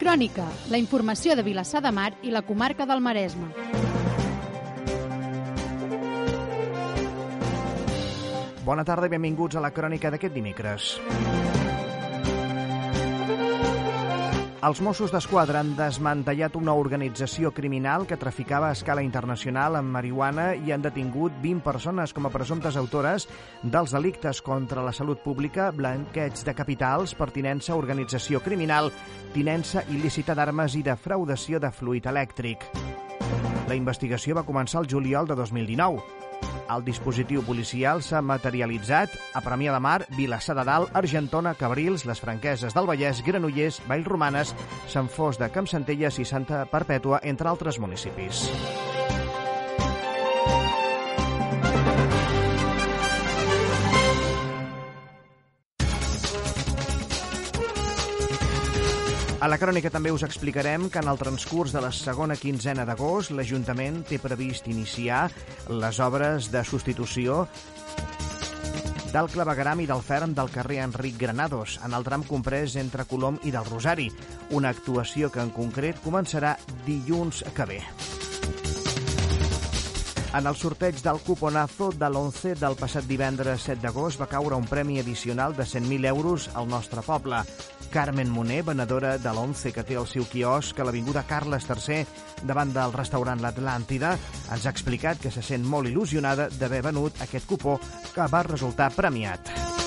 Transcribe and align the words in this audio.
Crònica, 0.00 0.46
la 0.72 0.78
informació 0.80 1.34
de 1.36 1.42
Vilassar 1.44 1.82
de 1.84 1.90
Mar 1.92 2.14
i 2.24 2.30
la 2.32 2.40
comarca 2.40 2.86
del 2.88 3.02
Maresme. 3.04 3.50
Bona 8.64 8.86
tarda 8.88 9.10
i 9.10 9.12
benvinguts 9.12 9.60
a 9.60 9.64
la 9.66 9.74
crònica 9.76 10.08
d'aquest 10.08 10.32
dimecres. 10.32 10.94
Els 14.60 14.82
Mossos 14.84 15.08
d'Esquadra 15.08 15.62
han 15.62 15.70
desmantellat 15.72 16.52
una 16.58 16.74
organització 16.76 17.48
criminal 17.56 18.02
que 18.04 18.18
traficava 18.20 18.68
a 18.68 18.76
escala 18.76 19.00
internacional 19.00 19.78
amb 19.78 19.88
marihuana 19.94 20.50
i 20.52 20.74
han 20.74 20.84
detingut 20.84 21.38
20 21.40 21.64
persones 21.64 22.12
com 22.12 22.28
a 22.28 22.32
presumptes 22.34 22.76
autores 22.76 23.24
dels 23.62 23.96
delictes 23.96 24.42
contra 24.44 24.84
la 24.84 24.92
salut 24.92 25.24
pública, 25.24 25.70
blanqueig 25.72 26.44
de 26.44 26.54
capitals, 26.58 27.16
pertinença 27.16 27.72
a 27.72 27.80
organització 27.80 28.44
criminal 28.44 28.92
tinença 29.32 29.86
il·lícita 29.88 30.36
d'armes 30.36 30.76
i 30.76 30.84
defraudació 30.84 31.56
de 31.56 31.72
fluid 31.72 32.12
elèctric. 32.12 32.68
La 33.64 33.80
investigació 33.80 34.36
va 34.36 34.44
començar 34.44 34.84
el 34.84 34.92
juliol 34.92 35.24
de 35.30 35.40
2019. 35.40 36.19
El 36.70 36.84
dispositiu 36.86 37.42
policial 37.42 38.02
s'ha 38.06 38.20
materialitzat 38.22 39.16
a 39.34 39.42
Premià 39.42 39.74
de 39.74 39.80
Mar, 39.82 39.98
Vilassar 40.14 40.54
de 40.58 40.64
Dalt, 40.68 40.94
Argentona, 41.00 41.56
Cabrils, 41.58 42.06
les 42.06 42.22
Franqueses 42.22 42.76
del 42.76 42.86
Vallès, 42.90 43.24
Granollers, 43.26 43.80
Vallromanes, 43.90 44.54
Sant 44.92 45.10
Fos 45.10 45.40
de 45.40 45.50
Campsentelles 45.50 46.22
i 46.22 46.28
Santa 46.28 46.62
Perpètua, 46.70 47.24
entre 47.34 47.50
altres 47.50 47.82
municipis. 47.82 48.46
A 59.40 59.48
la 59.48 59.56
crònica 59.56 59.88
també 59.88 60.10
us 60.12 60.20
explicarem 60.26 60.90
que 60.92 61.00
en 61.00 61.08
el 61.08 61.16
transcurs 61.16 61.72
de 61.72 61.80
la 61.80 61.88
segona 61.96 62.34
quinzena 62.36 62.84
d'agost 62.84 63.32
l'Ajuntament 63.32 64.02
té 64.04 64.18
previst 64.20 64.68
iniciar 64.68 65.22
les 65.72 66.00
obres 66.04 66.50
de 66.52 66.60
substitució 66.68 67.46
del 69.14 69.32
clavegram 69.32 69.80
i 69.80 69.88
del 69.88 70.04
ferm 70.04 70.36
del 70.36 70.52
carrer 70.52 70.82
Enric 70.84 71.16
Granados, 71.24 71.80
en 71.80 71.96
el 71.96 72.04
tram 72.04 72.28
comprès 72.28 72.76
entre 72.84 73.08
Colom 73.08 73.40
i 73.48 73.56
del 73.56 73.64
Rosari, 73.64 74.10
una 74.52 74.76
actuació 74.76 75.32
que 75.32 75.40
en 75.40 75.56
concret 75.56 76.04
començarà 76.04 76.58
dilluns 76.84 77.40
que 77.56 77.72
ve. 77.72 77.84
En 80.32 80.46
el 80.46 80.54
sorteig 80.54 81.00
del 81.02 81.18
cuponazo 81.26 81.88
de 81.90 82.06
l'11 82.06 82.52
del 82.60 82.76
passat 82.78 83.06
divendres 83.10 83.64
7 83.66 83.82
d'agost 83.82 84.20
va 84.20 84.28
caure 84.30 84.54
un 84.54 84.68
premi 84.70 85.00
addicional 85.00 85.56
de 85.58 85.66
100.000 85.66 86.06
euros 86.06 86.46
al 86.54 86.68
nostre 86.70 87.02
poble. 87.02 87.40
Carmen 87.90 88.30
Moner, 88.30 88.62
venedora 88.62 89.16
de 89.18 89.32
l'11 89.32 89.72
que 89.74 89.82
té 89.82 89.98
el 89.98 90.06
seu 90.06 90.28
quiosc 90.30 90.78
a 90.78 90.86
l'Avinguda 90.86 91.26
Carles 91.26 91.66
III 91.66 92.46
davant 92.46 92.70
del 92.70 92.94
restaurant 92.94 93.42
L'Atlàntida, 93.42 94.14
ens 94.54 94.66
ha 94.66 94.70
explicat 94.70 95.18
que 95.18 95.34
se 95.34 95.42
sent 95.42 95.66
molt 95.66 95.90
il·lusionada 95.90 96.46
d'haver 96.60 96.84
venut 96.92 97.26
aquest 97.26 97.50
cupó 97.50 97.80
que 98.14 98.30
va 98.30 98.46
resultar 98.46 98.92
premiat. 98.94 99.79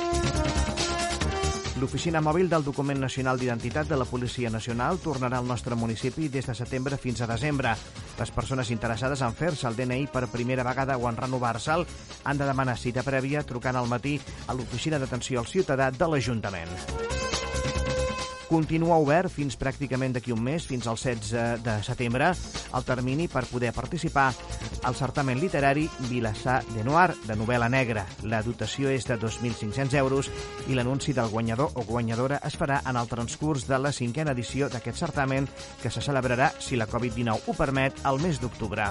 L'Oficina 1.83 2.21
Mòbil 2.23 2.47
del 2.47 2.63
Document 2.63 3.01
Nacional 3.03 3.35
d'Identitat 3.35 3.89
de 3.91 3.97
la 3.99 4.05
Policia 4.07 4.47
Nacional 4.49 5.01
tornarà 5.03 5.41
al 5.41 5.49
nostre 5.49 5.75
municipi 5.75 6.29
des 6.31 6.47
de 6.47 6.55
setembre 6.55 6.95
fins 6.95 7.19
a 7.19 7.27
desembre. 7.27 7.73
Les 8.19 8.31
persones 8.31 8.71
interessades 8.71 9.19
en 9.27 9.35
fer-se 9.35 9.67
el 9.67 9.75
DNI 9.75 10.07
per 10.13 10.29
primera 10.31 10.63
vegada 10.63 10.95
o 10.95 11.09
en 11.11 11.19
renovar-se'l 11.19 11.83
han 12.23 12.39
de 12.39 12.47
demanar 12.47 12.77
cita 12.79 13.03
prèvia 13.03 13.43
trucant 13.43 13.75
al 13.75 13.91
matí 13.91 14.15
a 14.47 14.55
l'Oficina 14.55 15.01
d'Atenció 15.01 15.43
al 15.43 15.51
Ciutadà 15.51 15.91
de 15.91 16.07
l'Ajuntament 16.07 17.22
continua 18.53 18.99
obert 19.01 19.31
fins 19.33 19.55
pràcticament 19.57 20.13
d'aquí 20.13 20.29
un 20.29 20.41
mes, 20.45 20.61
fins 20.69 20.85
al 20.85 20.99
16 20.99 21.63
de 21.65 21.73
setembre, 21.81 22.27
el 22.77 22.85
termini 22.85 23.25
per 23.25 23.47
poder 23.49 23.71
participar 23.73 24.27
al 24.85 24.93
certamen 24.93 25.39
literari 25.41 25.87
Vilassar 26.05 26.59
de 26.75 26.83
Noir, 26.85 27.15
de 27.25 27.33
novel·la 27.39 27.71
negra. 27.73 28.05
La 28.29 28.43
dotació 28.45 28.93
és 28.93 29.09
de 29.09 29.17
2.500 29.17 29.97
euros 29.97 30.29
i 30.69 30.77
l'anunci 30.77 31.17
del 31.17 31.33
guanyador 31.33 31.73
o 31.73 31.87
guanyadora 31.87 32.43
es 32.45 32.57
farà 32.59 32.83
en 32.85 32.99
el 33.01 33.09
transcurs 33.09 33.65
de 33.65 33.79
la 33.81 33.91
cinquena 33.91 34.37
edició 34.37 34.69
d'aquest 34.69 35.01
certamen 35.01 35.49
que 35.81 35.89
se 35.89 36.05
celebrarà, 36.05 36.51
si 36.59 36.77
la 36.77 36.87
Covid-19 36.87 37.49
ho 37.49 37.57
permet, 37.57 38.05
al 38.05 38.21
mes 38.21 38.37
d'octubre. 38.37 38.85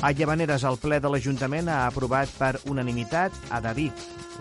A 0.00 0.12
Llavaneres, 0.14 0.64
el 0.64 0.78
ple 0.80 1.00
de 1.02 1.10
l'Ajuntament 1.12 1.68
ha 1.68 1.82
aprovat 1.90 2.32
per 2.38 2.54
unanimitat 2.70 3.36
adherir 3.52 3.90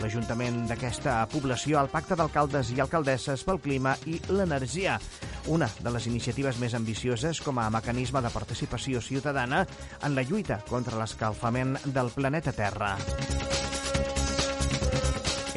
l'Ajuntament 0.01 0.65
d'aquesta 0.69 1.19
població 1.31 1.79
al 1.79 1.89
Pacte 1.91 2.17
d'Alcaldes 2.17 2.71
i 2.75 2.81
Alcaldesses 2.83 3.43
pel 3.47 3.61
Clima 3.63 3.95
i 4.05 4.19
l'Energia, 4.29 4.99
una 5.47 5.69
de 5.79 5.93
les 5.93 6.07
iniciatives 6.11 6.59
més 6.61 6.75
ambicioses 6.77 7.41
com 7.41 7.59
a 7.59 7.69
mecanisme 7.73 8.21
de 8.21 8.33
participació 8.33 9.01
ciutadana 9.01 9.65
en 10.03 10.15
la 10.15 10.25
lluita 10.27 10.61
contra 10.69 10.99
l'escalfament 10.99 11.77
del 11.85 12.13
planeta 12.15 12.53
Terra. 12.53 12.95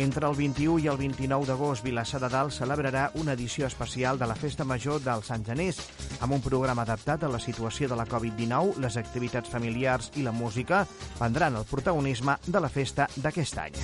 Entre 0.00 0.26
el 0.26 0.34
21 0.34 0.78
i 0.80 0.86
el 0.88 0.96
29 0.96 1.44
d'agost, 1.44 1.84
Vilassar 1.84 2.22
de 2.22 2.30
Dalt 2.32 2.54
celebrarà 2.56 3.10
una 3.20 3.34
edició 3.36 3.66
especial 3.66 4.16
de 4.18 4.28
la 4.30 4.36
Festa 4.38 4.64
Major 4.64 5.02
dels 5.04 5.28
Sant 5.28 5.44
Genís, 5.44 5.82
amb 6.24 6.38
un 6.38 6.40
programa 6.40 6.86
adaptat 6.88 7.26
a 7.26 7.28
la 7.28 7.42
situació 7.42 7.90
de 7.90 7.98
la 8.00 8.08
Covid-19, 8.08 8.80
les 8.80 8.96
activitats 8.96 9.52
familiars 9.52 10.08
i 10.16 10.24
la 10.24 10.32
música 10.32 10.86
prendran 11.18 11.60
el 11.60 11.68
protagonisme 11.68 12.38
de 12.46 12.64
la 12.64 12.72
festa 12.72 13.10
d'aquest 13.20 13.60
any. 13.66 13.76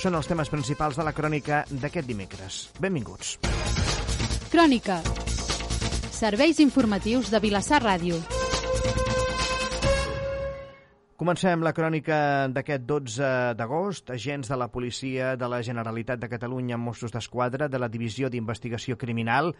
Són 0.00 0.14
els 0.16 0.24
temes 0.24 0.48
principals 0.48 0.96
de 0.96 1.04
la 1.04 1.12
crònica 1.12 1.58
d'aquest 1.68 2.06
dimecres. 2.08 2.58
Benvinguts. 2.80 3.34
Crònica. 4.48 4.94
Serveis 6.16 6.56
informatius 6.64 7.28
de 7.28 7.40
Vilassar 7.44 7.82
Ràdio. 7.84 8.16
Comencem 11.20 11.60
la 11.60 11.74
crònica 11.76 12.16
d'aquest 12.48 12.86
12 12.88 13.32
d'agost. 13.58 14.14
Agents 14.14 14.48
de 14.48 14.56
la 14.56 14.70
policia 14.72 15.34
de 15.36 15.50
la 15.52 15.60
Generalitat 15.60 16.22
de 16.22 16.30
Catalunya 16.32 16.78
Mossos 16.80 17.12
d'Esquadra 17.12 17.68
de 17.68 17.82
la 17.82 17.90
Divisió 17.92 18.30
d'Investigació 18.32 18.96
Criminal 18.96 19.52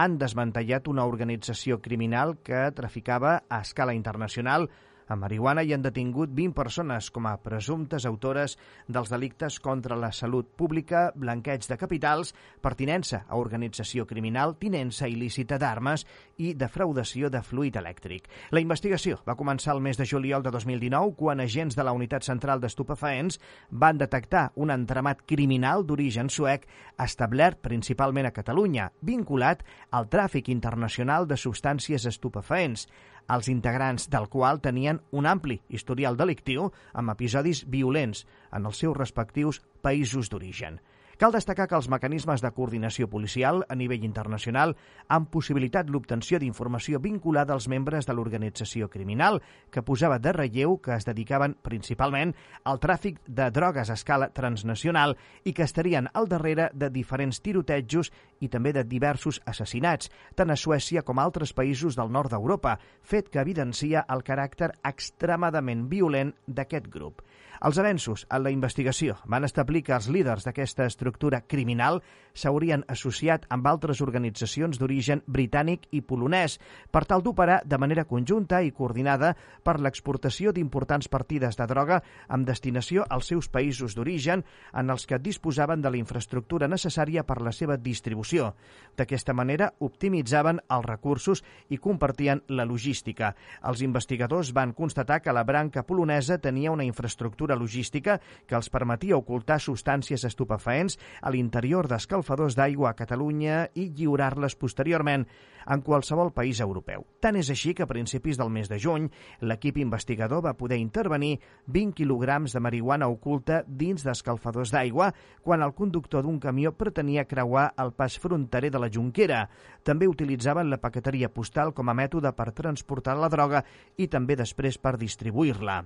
han 0.00 0.16
desmantellat 0.16 0.88
una 0.88 1.04
organització 1.04 1.82
criminal 1.84 2.38
que 2.40 2.70
traficava 2.72 3.42
a 3.44 3.60
escala 3.60 3.92
internacional 3.92 4.70
a 5.08 5.16
marihuana 5.16 5.62
i 5.62 5.72
han 5.74 5.82
detingut 5.82 6.30
20 6.34 6.54
persones 6.56 7.10
com 7.10 7.26
a 7.26 7.36
presumptes 7.42 8.06
autores 8.06 8.56
dels 8.88 9.10
delictes 9.12 9.58
contra 9.60 9.96
la 9.96 10.12
salut 10.12 10.48
pública, 10.56 11.10
blanqueig 11.14 11.66
de 11.68 11.78
capitals, 11.78 12.34
pertinença 12.60 13.24
a 13.28 13.38
organització 13.40 14.06
criminal, 14.06 14.56
tinença 14.58 15.08
il·lícita 15.10 15.58
d'armes 15.58 16.06
i 16.38 16.54
defraudació 16.58 17.30
de 17.30 17.42
fluid 17.42 17.76
elèctric. 17.80 18.28
La 18.50 18.62
investigació 18.62 19.20
va 19.28 19.36
començar 19.38 19.74
el 19.76 19.82
mes 19.84 19.98
de 19.98 20.06
juliol 20.06 20.42
de 20.42 20.50
2019 20.54 21.16
quan 21.18 21.40
agents 21.40 21.76
de 21.76 21.86
la 21.86 21.94
Unitat 21.96 22.26
Central 22.26 22.60
d'Estupefaents 22.62 23.38
van 23.70 23.98
detectar 23.98 24.50
un 24.56 24.70
entramat 24.74 25.24
criminal 25.26 25.86
d'origen 25.86 26.30
suec 26.30 26.66
establert 27.02 27.60
principalment 27.62 28.28
a 28.28 28.34
Catalunya, 28.34 28.90
vinculat 29.00 29.62
al 29.90 30.08
tràfic 30.12 30.48
internacional 30.52 31.26
de 31.28 31.36
substàncies 31.36 32.06
estupefaents 32.08 32.88
els 33.30 33.48
integrants 33.48 34.08
del 34.10 34.28
qual 34.28 34.60
tenien 34.60 35.00
un 35.12 35.26
ampli 35.26 35.60
historial 35.68 36.16
delictiu 36.16 36.70
amb 36.92 37.14
episodis 37.14 37.64
violents 37.68 38.24
en 38.52 38.66
els 38.66 38.82
seus 38.82 38.96
respectius 38.96 39.62
països 39.82 40.30
d'origen. 40.30 40.80
Cal 41.22 41.30
destacar 41.30 41.68
que 41.70 41.76
els 41.78 41.86
mecanismes 41.86 42.42
de 42.42 42.50
coordinació 42.50 43.06
policial 43.06 43.60
a 43.70 43.76
nivell 43.78 44.02
internacional 44.02 44.72
han 45.06 45.28
possibilitat 45.30 45.86
l'obtenció 45.86 46.40
d'informació 46.42 46.98
vinculada 46.98 47.54
als 47.54 47.68
membres 47.70 48.08
de 48.08 48.16
l'organització 48.18 48.88
criminal, 48.90 49.38
que 49.70 49.84
posava 49.86 50.18
de 50.18 50.32
relleu 50.34 50.80
que 50.82 50.96
es 50.96 51.06
dedicaven 51.06 51.54
principalment 51.62 52.32
al 52.64 52.80
tràfic 52.82 53.20
de 53.28 53.46
drogues 53.54 53.92
a 53.92 53.94
escala 53.94 54.32
transnacional 54.34 55.14
i 55.44 55.52
que 55.54 55.62
estarien 55.62 56.08
al 56.12 56.26
darrere 56.26 56.72
de 56.74 56.90
diferents 56.90 57.38
tirotejos 57.38 58.10
i 58.42 58.50
també 58.50 58.72
de 58.74 58.82
diversos 58.82 59.38
assassinats, 59.46 60.10
tant 60.34 60.50
a 60.50 60.58
Suècia 60.58 61.06
com 61.06 61.22
a 61.22 61.28
altres 61.30 61.54
països 61.54 61.94
del 61.94 62.10
nord 62.10 62.34
d'Europa, 62.34 62.80
fet 63.00 63.30
que 63.30 63.38
evidencia 63.46 64.02
el 64.10 64.26
caràcter 64.26 64.72
extremadament 64.82 65.86
violent 65.86 66.34
d'aquest 66.48 66.90
grup. 66.90 67.22
Els 67.62 67.78
avenços 67.78 68.26
en 68.26 68.42
la 68.42 68.50
investigació 68.50 69.20
van 69.30 69.46
establir 69.46 69.84
que 69.86 69.94
els 69.94 70.08
líders 70.10 70.42
d'aquesta 70.42 70.82
estructura 70.90 71.11
criminal 71.46 72.02
s'haurien 72.34 72.84
associat 72.88 73.44
amb 73.52 73.66
altres 73.68 74.00
organitzacions 74.04 74.78
d'origen 74.80 75.22
britànic 75.26 75.86
i 75.92 76.00
polonès 76.00 76.58
per 76.90 77.04
tal 77.08 77.22
d'operar 77.22 77.60
de 77.64 77.78
manera 77.78 78.04
conjunta 78.08 78.62
i 78.62 78.72
coordinada 78.72 79.34
per 79.62 79.78
l'exportació 79.80 80.52
d'importants 80.52 81.08
partides 81.12 81.58
de 81.58 81.66
droga 81.68 82.02
amb 82.28 82.46
destinació 82.48 83.04
als 83.08 83.28
seus 83.32 83.48
països 83.48 83.94
d'origen 83.94 84.44
en 84.72 84.90
els 84.90 85.06
que 85.06 85.18
disposaven 85.18 85.82
de 85.82 85.90
la 85.90 86.00
infraestructura 86.00 86.68
necessària 86.68 87.24
per 87.24 87.40
la 87.42 87.52
seva 87.52 87.76
distribució. 87.76 88.54
D'aquesta 88.96 89.34
manera 89.34 89.72
optimitzaven 89.80 90.60
els 90.68 90.86
recursos 90.86 91.42
i 91.68 91.78
compartien 91.78 92.42
la 92.48 92.64
logística. 92.64 93.34
Els 93.62 93.82
investigadors 93.82 94.52
van 94.52 94.72
constatar 94.72 95.20
que 95.22 95.32
la 95.32 95.44
branca 95.44 95.82
polonesa 95.82 96.38
tenia 96.38 96.72
una 96.72 96.84
infraestructura 96.84 97.56
logística 97.56 98.18
que 98.46 98.56
els 98.56 98.70
permetia 98.70 99.16
ocultar 99.16 99.60
substàncies 99.60 100.24
estupefaents 100.24 100.98
a 101.20 101.30
l'interior 101.30 101.88
d'escalfadors 101.88 102.56
d'aigua 102.58 102.90
a 102.90 102.98
Catalunya 102.98 103.68
i 103.74 103.88
lliurar-les 103.90 104.56
posteriorment 104.56 105.26
en 105.66 105.82
qualsevol 105.82 106.32
país 106.34 106.60
europeu. 106.60 107.04
Tant 107.22 107.36
és 107.38 107.50
així 107.52 107.74
que 107.74 107.84
a 107.86 107.90
principis 107.90 108.38
del 108.38 108.50
mes 108.50 108.68
de 108.70 108.78
juny 108.82 109.08
l'equip 109.40 109.78
investigador 109.78 110.42
va 110.44 110.56
poder 110.58 110.78
intervenir 110.82 111.38
20 111.66 111.94
quilograms 111.98 112.52
de 112.52 112.60
marihuana 112.60 113.08
oculta 113.12 113.62
dins 113.66 114.02
d'escalfadors 114.02 114.72
d'aigua 114.74 115.12
quan 115.42 115.62
el 115.62 115.74
conductor 115.74 116.26
d'un 116.26 116.40
camió 116.40 116.72
pretenia 116.72 117.28
creuar 117.28 117.72
el 117.78 117.92
pas 117.92 118.18
fronterer 118.18 118.72
de 118.72 118.82
la 118.82 118.90
Junquera. 118.90 119.48
També 119.82 120.08
utilitzaven 120.08 120.70
la 120.70 120.80
paqueteria 120.82 121.32
postal 121.32 121.72
com 121.72 121.88
a 121.88 121.96
mètode 121.96 122.32
per 122.34 122.52
transportar 122.52 123.16
la 123.18 123.30
droga 123.32 123.64
i 123.96 124.08
també 124.08 124.36
després 124.36 124.78
per 124.78 124.98
distribuir-la. 124.98 125.82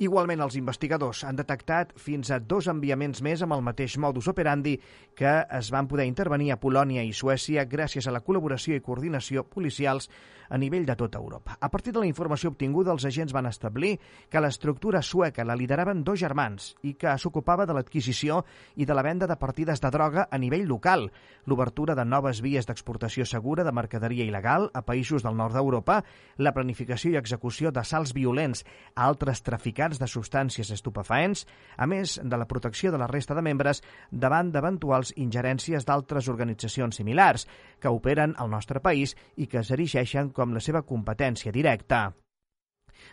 Igualment, 0.00 0.40
els 0.40 0.54
investigadors 0.56 1.18
han 1.28 1.36
detectat 1.36 1.90
fins 2.00 2.30
a 2.32 2.38
dos 2.40 2.70
enviaments 2.72 3.20
més 3.20 3.42
amb 3.44 3.52
el 3.52 3.60
mateix 3.66 3.98
modus 4.00 4.30
operandi 4.32 4.78
que 5.12 5.32
es 5.58 5.68
van 5.74 5.90
poder 5.90 6.06
intervenir 6.08 6.54
a 6.54 6.56
Polònia 6.62 7.04
i 7.04 7.12
Suècia 7.12 7.66
gràcies 7.68 8.08
a 8.08 8.14
la 8.16 8.22
col·laboració 8.24 8.78
i 8.78 8.84
coordinació 8.86 9.44
policials 9.44 10.08
a 10.50 10.58
nivell 10.58 10.84
de 10.84 10.96
tota 10.96 11.18
Europa. 11.18 11.56
A 11.60 11.68
partir 11.70 11.92
de 11.92 12.00
la 12.00 12.08
informació 12.08 12.50
obtinguda, 12.50 12.92
els 12.92 13.04
agents 13.06 13.32
van 13.32 13.46
establir 13.46 13.98
que 14.28 14.40
l'estructura 14.40 15.02
sueca 15.02 15.44
la 15.44 15.54
lideraven 15.56 16.02
dos 16.04 16.18
germans 16.18 16.74
i 16.82 16.94
que 16.98 17.12
s'ocupava 17.18 17.66
de 17.66 17.76
l'adquisició 17.76 18.42
i 18.76 18.84
de 18.84 18.96
la 18.96 19.04
venda 19.06 19.28
de 19.30 19.36
partides 19.36 19.80
de 19.80 19.90
droga 19.90 20.26
a 20.30 20.38
nivell 20.38 20.66
local, 20.66 21.10
l'obertura 21.46 21.94
de 21.94 22.04
noves 22.04 22.40
vies 22.42 22.66
d'exportació 22.66 23.24
segura 23.24 23.64
de 23.64 23.72
mercaderia 23.72 24.26
il·legal 24.26 24.70
a 24.74 24.82
països 24.82 25.22
del 25.22 25.36
nord 25.36 25.54
d'Europa, 25.54 26.00
la 26.36 26.52
planificació 26.56 27.12
i 27.12 27.20
execució 27.20 27.70
d'assalts 27.70 28.12
violents 28.16 28.64
a 28.96 29.06
altres 29.06 29.44
traficants 29.46 29.89
de 29.98 30.06
substàncies 30.06 30.70
estupefaents, 30.76 31.46
a 31.76 31.86
més 31.90 32.20
de 32.22 32.38
la 32.38 32.46
protecció 32.46 32.92
de 32.92 33.00
la 33.02 33.08
resta 33.10 33.34
de 33.34 33.42
membres 33.42 33.82
davant 34.12 34.52
d'eventuals 34.54 35.14
ingerències 35.16 35.88
d'altres 35.88 36.28
organitzacions 36.28 37.02
similars 37.02 37.48
que 37.80 37.90
operen 37.90 38.36
al 38.38 38.50
nostre 38.50 38.80
país 38.80 39.16
i 39.36 39.50
que 39.50 39.64
s'erigeixen 39.64 40.30
com 40.30 40.54
la 40.54 40.60
seva 40.60 40.86
competència 40.86 41.52
directa. 41.52 42.10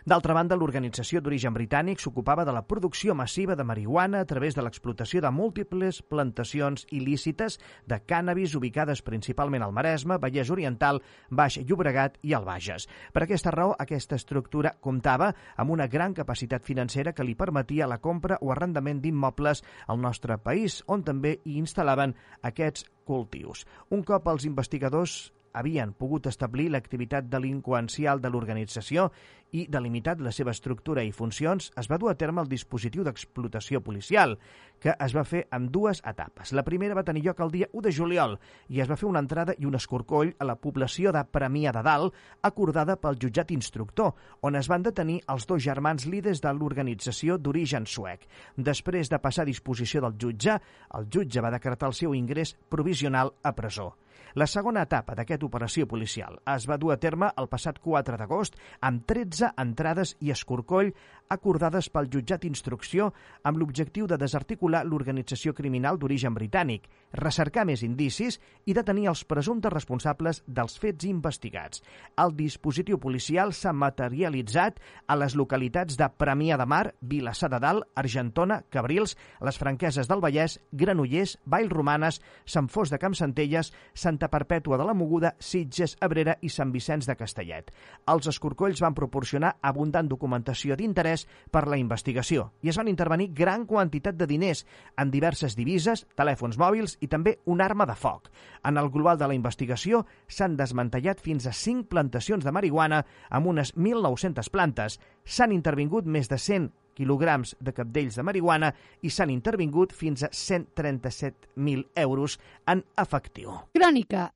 D'altra 0.06 0.34
banda, 0.36 0.56
l'organització 0.56 1.20
d'origen 1.20 1.54
britànic 1.54 2.00
s'ocupava 2.00 2.44
de 2.46 2.52
la 2.54 2.62
producció 2.66 3.14
massiva 3.18 3.56
de 3.56 3.64
marihuana 3.66 4.20
a 4.22 4.28
través 4.28 4.54
de 4.54 4.62
l'explotació 4.62 5.20
de 5.24 5.30
múltiples 5.34 6.02
plantacions 6.02 6.86
il·lícites 6.94 7.58
de 7.86 7.98
cànnabis 8.06 8.54
ubicades 8.54 9.02
principalment 9.02 9.64
al 9.64 9.72
Maresme, 9.72 10.18
Vallès 10.18 10.50
Oriental, 10.54 11.02
Baix 11.30 11.58
Llobregat 11.64 12.18
i 12.22 12.34
al 12.34 12.46
Bages. 12.46 12.88
Per 13.12 13.24
aquesta 13.24 13.50
raó, 13.54 13.74
aquesta 13.78 14.16
estructura 14.16 14.76
comptava 14.80 15.32
amb 15.56 15.74
una 15.74 15.88
gran 15.88 16.14
capacitat 16.14 16.64
financera 16.64 17.12
que 17.12 17.26
li 17.26 17.34
permetia 17.34 17.88
la 17.90 17.98
compra 17.98 18.38
o 18.40 18.52
arrendament 18.52 19.02
d'immobles 19.02 19.64
al 19.86 20.00
nostre 20.00 20.38
país, 20.38 20.82
on 20.86 21.02
també 21.02 21.38
hi 21.44 21.58
instal·laven 21.58 22.14
aquests 22.42 22.86
cultius. 23.08 23.64
Un 23.90 24.04
cop 24.04 24.28
els 24.28 24.44
investigadors 24.44 25.32
havien 25.52 25.92
pogut 25.92 26.26
establir 26.26 26.68
l'activitat 26.70 27.28
delinqüencial 27.30 28.20
de 28.20 28.30
l'organització 28.30 29.08
i 29.52 29.64
delimitat 29.70 30.20
la 30.20 30.32
seva 30.34 30.52
estructura 30.52 31.02
i 31.04 31.12
funcions, 31.14 31.70
es 31.80 31.88
va 31.88 31.98
dur 31.98 32.10
a 32.12 32.16
terme 32.20 32.42
el 32.42 32.50
dispositiu 32.50 33.04
d'explotació 33.04 33.80
policial, 33.80 34.36
que 34.78 34.92
es 34.92 35.14
va 35.16 35.24
fer 35.24 35.46
en 35.54 35.70
dues 35.72 36.02
etapes. 36.06 36.52
La 36.52 36.64
primera 36.66 36.94
va 36.94 37.04
tenir 37.06 37.24
lloc 37.24 37.40
el 37.40 37.52
dia 37.54 37.68
1 37.72 37.84
de 37.86 37.92
juliol 37.94 38.36
i 38.68 38.82
es 38.82 38.90
va 38.90 38.98
fer 39.00 39.08
una 39.08 39.22
entrada 39.24 39.54
i 39.58 39.66
un 39.66 39.78
escorcoll 39.78 40.34
a 40.38 40.48
la 40.48 40.58
població 40.60 41.12
de 41.16 41.24
Premià 41.24 41.72
de 41.74 41.82
Dalt, 41.82 42.18
acordada 42.42 42.98
pel 43.00 43.18
jutjat 43.20 43.50
instructor, 43.54 44.12
on 44.42 44.58
es 44.58 44.68
van 44.68 44.84
detenir 44.84 45.22
els 45.32 45.46
dos 45.48 45.62
germans 45.64 46.06
líders 46.06 46.42
de 46.44 46.52
l'organització 46.52 47.38
d'origen 47.38 47.86
suec. 47.86 48.28
Després 48.56 49.08
de 49.08 49.18
passar 49.18 49.46
a 49.46 49.50
disposició 49.50 50.04
del 50.04 50.18
jutge, 50.20 50.58
el 50.94 51.08
jutge 51.12 51.40
va 51.40 51.54
decretar 51.54 51.88
el 51.88 51.96
seu 51.96 52.14
ingrés 52.14 52.54
provisional 52.68 53.32
a 53.42 53.54
presó. 53.56 53.94
La 54.34 54.46
segona 54.46 54.82
etapa 54.84 55.14
d'aquesta 55.16 55.46
operació 55.46 55.86
policial 55.88 56.36
es 56.52 56.66
va 56.68 56.76
dur 56.76 56.92
a 56.92 56.98
terme 57.00 57.30
el 57.40 57.48
passat 57.48 57.78
4 57.80 58.18
d'agost 58.20 58.58
amb 58.84 59.06
13 59.08 59.54
entrades 59.56 60.16
i 60.20 60.32
escorcoll 60.34 60.92
acordades 61.28 61.88
pel 61.92 62.08
jutjat 62.12 62.42
d'instrucció 62.42 63.12
amb 63.48 63.60
l'objectiu 63.60 64.06
de 64.08 64.18
desarticular 64.20 64.84
l'organització 64.84 65.54
criminal 65.54 65.98
d'origen 65.98 66.34
britànic, 66.34 66.88
recercar 67.12 67.66
més 67.68 67.82
indicis 67.84 68.38
i 68.66 68.74
detenir 68.76 69.08
els 69.12 69.24
presumptes 69.28 69.72
responsables 69.72 70.42
dels 70.46 70.78
fets 70.80 71.08
investigats. 71.08 71.82
El 72.16 72.34
dispositiu 72.36 72.98
policial 72.98 73.52
s'ha 73.52 73.72
materialitzat 73.72 74.80
a 75.06 75.16
les 75.16 75.36
localitats 75.36 75.96
de 75.96 76.08
Premià 76.08 76.58
de 76.60 76.66
Mar, 76.66 76.94
Vilassar 77.00 77.50
de 77.52 77.60
Dalt, 77.60 77.88
Argentona, 77.94 78.62
Cabrils, 78.70 79.16
les 79.40 79.58
Franqueses 79.58 80.08
del 80.08 80.24
Vallès, 80.24 80.58
Granollers, 80.72 81.38
Vallromanes, 81.44 82.20
Sant 82.44 82.68
Fos 82.68 82.90
de 82.90 82.98
Campsentelles, 82.98 83.72
Santa 84.18 84.32
Perpètua 84.34 84.76
de 84.76 84.84
la 84.84 84.94
Moguda, 84.98 85.36
Sitges, 85.38 85.94
Abrera 86.02 86.34
i 86.42 86.48
Sant 86.50 86.72
Vicenç 86.74 87.06
de 87.06 87.14
Castellet. 87.14 87.68
Els 88.10 88.26
escorcolls 88.26 88.80
van 88.82 88.96
proporcionar 88.98 89.52
abundant 89.62 90.08
documentació 90.10 90.74
d'interès 90.74 90.98
interès 90.98 91.26
per 91.54 91.68
la 91.68 91.78
investigació 91.78 92.48
i 92.62 92.72
es 92.72 92.78
van 92.80 92.88
intervenir 92.90 93.28
gran 93.34 93.66
quantitat 93.66 94.16
de 94.18 94.26
diners 94.26 94.64
en 94.98 95.12
diverses 95.12 95.54
divises, 95.54 96.04
telèfons 96.18 96.58
mòbils 96.58 96.96
i 97.00 97.06
també 97.06 97.36
una 97.46 97.68
arma 97.68 97.86
de 97.86 97.94
foc. 97.94 98.26
En 98.64 98.76
el 98.76 98.90
global 98.90 99.18
de 99.18 99.28
la 99.28 99.38
investigació 99.38 100.04
s'han 100.26 100.56
desmantellat 100.56 101.22
fins 101.22 101.46
a 101.46 101.52
5 101.52 101.86
plantacions 101.86 102.44
de 102.44 102.52
marihuana 102.52 103.04
amb 103.30 103.46
unes 103.46 103.74
1.900 103.76 104.50
plantes. 104.50 104.98
S'han 105.24 105.52
intervingut 105.52 106.06
més 106.06 106.26
de 106.28 106.38
100 106.38 106.72
quilograms 106.98 107.54
de 107.62 107.74
capdells 107.76 108.18
de 108.18 108.26
marihuana 108.26 108.72
i 109.06 109.12
s'han 109.14 109.30
intervingut 109.34 109.94
fins 109.94 110.26
a 110.26 110.32
137.000 110.34 111.86
euros 112.08 112.38
en 112.66 112.84
efectiu. 112.98 113.54
Crònica. 113.78 114.28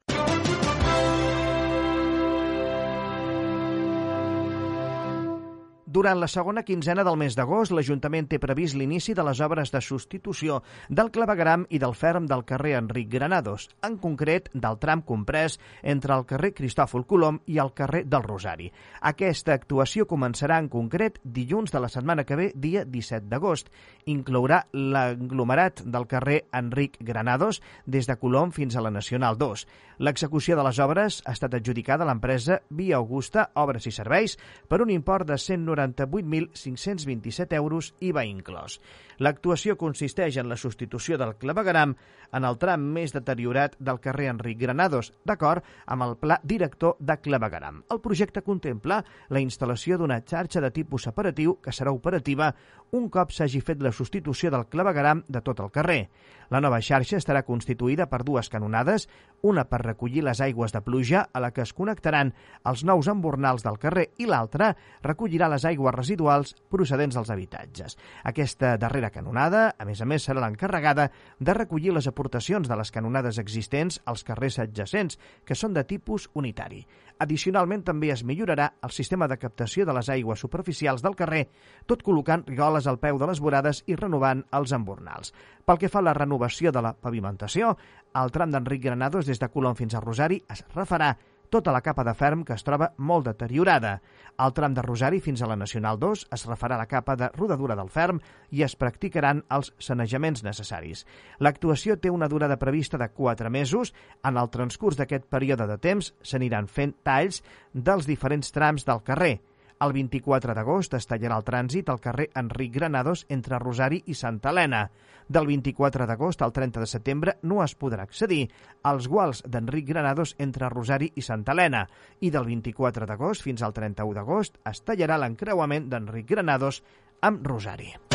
Durant 5.92 6.16
la 6.22 6.28
segona 6.30 6.62
quinzena 6.64 7.02
del 7.04 7.18
mes 7.20 7.34
d'agost, 7.36 7.72
l'Ajuntament 7.76 8.24
té 8.30 8.38
previst 8.40 8.78
l'inici 8.80 9.12
de 9.12 9.24
les 9.26 9.42
obres 9.44 9.68
de 9.74 9.80
substitució 9.84 10.62
del 10.88 11.10
clavegram 11.12 11.66
i 11.68 11.80
del 11.82 11.92
ferm 11.92 12.24
del 12.30 12.46
carrer 12.48 12.78
Enric 12.78 13.10
Granados, 13.12 13.66
en 13.84 13.98
concret 14.00 14.48
del 14.54 14.78
tram 14.80 15.02
comprès 15.04 15.58
entre 15.82 16.16
el 16.16 16.24
carrer 16.30 16.54
Cristòfol 16.56 17.04
Colom 17.04 17.42
i 17.44 17.58
el 17.60 17.74
carrer 17.76 18.06
del 18.08 18.24
Rosari. 18.24 18.70
Aquesta 19.12 19.52
actuació 19.52 20.06
començarà 20.08 20.62
en 20.62 20.70
concret 20.72 21.18
dilluns 21.24 21.76
de 21.76 21.84
la 21.84 21.92
setmana 21.92 22.24
que 22.24 22.40
ve, 22.40 22.48
dia 22.56 22.86
17 22.88 23.28
d'agost. 23.28 23.68
Inclourà 24.08 24.62
l'aglomerat 24.72 25.84
del 25.84 26.08
carrer 26.08 26.46
Enric 26.56 26.96
Granados 27.04 27.60
des 27.84 28.08
de 28.08 28.16
Colom 28.16 28.56
fins 28.56 28.80
a 28.80 28.86
la 28.86 28.94
Nacional 28.96 29.36
2. 29.36 29.66
L'execució 30.02 30.56
de 30.56 30.64
les 30.64 30.80
obres 30.80 31.20
ha 31.26 31.36
estat 31.36 31.52
adjudicada 31.60 32.02
a 32.02 32.08
l'empresa 32.08 32.62
Via 32.70 32.96
Augusta 32.96 33.50
Obres 33.60 33.84
i 33.86 33.92
Serveis 33.92 34.38
per 34.66 34.80
un 34.80 34.90
import 34.90 35.28
de 35.28 35.36
190 35.36 35.81
48.527 35.82 37.54
euros 37.56 37.94
IVA 38.00 38.24
inclòs. 38.24 38.78
L'actuació 39.22 39.76
consisteix 39.78 40.38
en 40.40 40.48
la 40.50 40.56
substitució 40.56 41.18
del 41.18 41.36
clavegaram 41.38 41.94
en 42.32 42.46
el 42.48 42.56
tram 42.58 42.84
més 42.94 43.12
deteriorat 43.12 43.76
del 43.78 44.00
carrer 44.00 44.30
Enric 44.32 44.58
Granados, 44.62 45.12
d'acord 45.24 45.64
amb 45.86 46.06
el 46.06 46.16
pla 46.16 46.38
director 46.42 46.96
de 46.98 47.18
clavegaram. 47.20 47.82
El 47.92 48.00
projecte 48.00 48.42
contempla 48.42 49.02
la 49.28 49.42
instal·lació 49.42 49.98
d'una 49.98 50.22
xarxa 50.24 50.62
de 50.64 50.72
tipus 50.72 51.04
separatiu 51.08 51.58
que 51.62 51.74
serà 51.74 51.92
operativa 51.92 52.54
un 52.92 53.08
cop 53.08 53.30
s'hagi 53.32 53.60
fet 53.64 53.82
la 53.82 53.92
substitució 53.92 54.50
del 54.52 54.66
clavegaram 54.68 55.22
de 55.28 55.40
tot 55.40 55.60
el 55.60 55.70
carrer. 55.72 56.08
La 56.52 56.60
nova 56.60 56.80
xarxa 56.84 57.16
estarà 57.16 57.40
constituïda 57.48 58.08
per 58.10 58.24
dues 58.28 58.50
canonades, 58.52 59.08
una 59.40 59.64
per 59.64 59.80
recollir 59.80 60.24
les 60.24 60.40
aigües 60.44 60.72
de 60.72 60.82
pluja 60.84 61.22
a 61.32 61.40
la 61.40 61.52
que 61.52 61.62
es 61.64 61.72
connectaran 61.72 62.34
els 62.68 62.84
nous 62.84 63.08
embornals 63.08 63.64
del 63.64 63.78
carrer 63.80 64.10
i 64.18 64.28
l'altra 64.28 64.74
recollirà 65.02 65.48
les 65.48 65.64
aigües 65.64 65.71
residuals 65.78 66.54
procedents 66.70 67.16
dels 67.16 67.30
habitatges. 67.30 67.96
Aquesta 68.24 68.76
darrera 68.76 69.10
canonada, 69.10 69.74
a 69.78 69.86
més 69.88 70.00
a 70.00 70.08
més, 70.08 70.24
serà 70.24 70.42
l'encarregada 70.42 71.08
de 71.38 71.54
recollir 71.54 71.94
les 71.94 72.08
aportacions 72.08 72.68
de 72.68 72.76
les 72.76 72.90
canonades 72.90 73.38
existents 73.38 74.00
als 74.04 74.24
carrers 74.24 74.58
adjacents, 74.58 75.18
que 75.44 75.54
són 75.54 75.72
de 75.72 75.84
tipus 75.84 76.28
unitari. 76.34 76.84
Addicionalment, 77.22 77.84
també 77.86 78.10
es 78.10 78.24
millorarà 78.26 78.72
el 78.82 78.90
sistema 78.90 79.28
de 79.28 79.38
captació 79.38 79.86
de 79.86 79.94
les 79.94 80.08
aigües 80.10 80.40
superficials 80.42 81.02
del 81.02 81.16
carrer, 81.16 81.46
tot 81.86 82.02
col·locant 82.02 82.44
rigoles 82.48 82.88
al 82.90 82.98
peu 82.98 83.18
de 83.18 83.28
les 83.30 83.40
vorades 83.40 83.84
i 83.86 83.96
renovant 83.96 84.44
els 84.52 84.72
embornals. 84.72 85.32
Pel 85.64 85.78
que 85.78 85.90
fa 85.92 86.00
a 86.02 86.08
la 86.08 86.16
renovació 86.18 86.72
de 86.72 86.82
la 86.82 86.94
pavimentació, 86.94 87.76
el 88.18 88.32
tram 88.34 88.50
d'Enric 88.50 88.82
Granados 88.82 89.28
des 89.28 89.38
de 89.38 89.48
Colom 89.48 89.76
fins 89.78 89.94
a 89.94 90.02
Rosari 90.02 90.42
es 90.50 90.64
refarà 90.74 91.14
tota 91.52 91.72
la 91.74 91.82
capa 91.84 92.04
de 92.08 92.14
ferm 92.16 92.46
que 92.48 92.56
es 92.56 92.64
troba 92.64 92.94
molt 92.96 93.28
deteriorada. 93.28 93.98
Al 94.40 94.54
tram 94.56 94.72
de 94.72 94.82
Rosari 94.82 95.20
fins 95.20 95.42
a 95.42 95.50
la 95.50 95.58
Nacional 95.60 96.00
2 96.00 96.24
es 96.32 96.46
refarà 96.48 96.78
la 96.80 96.88
capa 96.88 97.14
de 97.20 97.28
rodadura 97.36 97.76
del 97.76 97.92
ferm 97.92 98.22
i 98.50 98.64
es 98.64 98.74
practicaran 98.80 99.44
els 99.52 99.74
sanejaments 99.76 100.42
necessaris. 100.46 101.04
L'actuació 101.44 101.98
té 102.00 102.10
una 102.10 102.30
durada 102.32 102.56
prevista 102.56 102.96
de 102.96 103.10
4 103.12 103.52
mesos. 103.52 103.92
En 104.24 104.40
el 104.40 104.48
transcurs 104.48 104.96
d'aquest 104.96 105.28
període 105.28 105.68
de 105.68 105.76
temps 105.76 106.14
s'aniran 106.24 106.66
fent 106.66 106.96
talls 107.04 107.42
dels 107.72 108.08
diferents 108.08 108.52
trams 108.56 108.88
del 108.88 109.04
carrer. 109.04 109.36
El 109.82 109.90
24 109.96 110.54
d'agost 110.54 110.92
es 110.94 111.08
tallarà 111.10 111.40
el 111.40 111.46
trànsit 111.46 111.88
al 111.90 111.98
carrer 112.02 112.28
Enric 112.38 112.76
Granados 112.76 113.24
entre 113.36 113.58
Rosari 113.58 113.98
i 114.06 114.14
Santa 114.14 114.52
Helena. 114.52 114.84
Del 115.26 115.48
24 115.48 116.06
d'agost 116.06 116.44
al 116.46 116.54
30 116.54 116.84
de 116.84 116.88
setembre 116.90 117.34
no 117.42 117.62
es 117.64 117.74
podrà 117.78 118.06
accedir 118.06 118.44
als 118.86 119.08
guals 119.10 119.42
d'Enric 119.42 119.88
Granados 119.90 120.36
entre 120.38 120.70
Rosari 120.70 121.10
i 121.16 121.26
Santa 121.26 121.56
Helena 121.56 121.82
i 122.20 122.30
del 122.30 122.46
24 122.52 123.10
d'agost 123.10 123.42
fins 123.42 123.62
al 123.62 123.74
31 123.74 124.14
d'agost 124.20 124.62
es 124.70 124.84
tallarà 124.86 125.18
l'encreuament 125.18 125.90
d'Enric 125.90 126.30
Granados 126.30 126.82
amb 127.22 127.46
Rosari. 127.46 128.11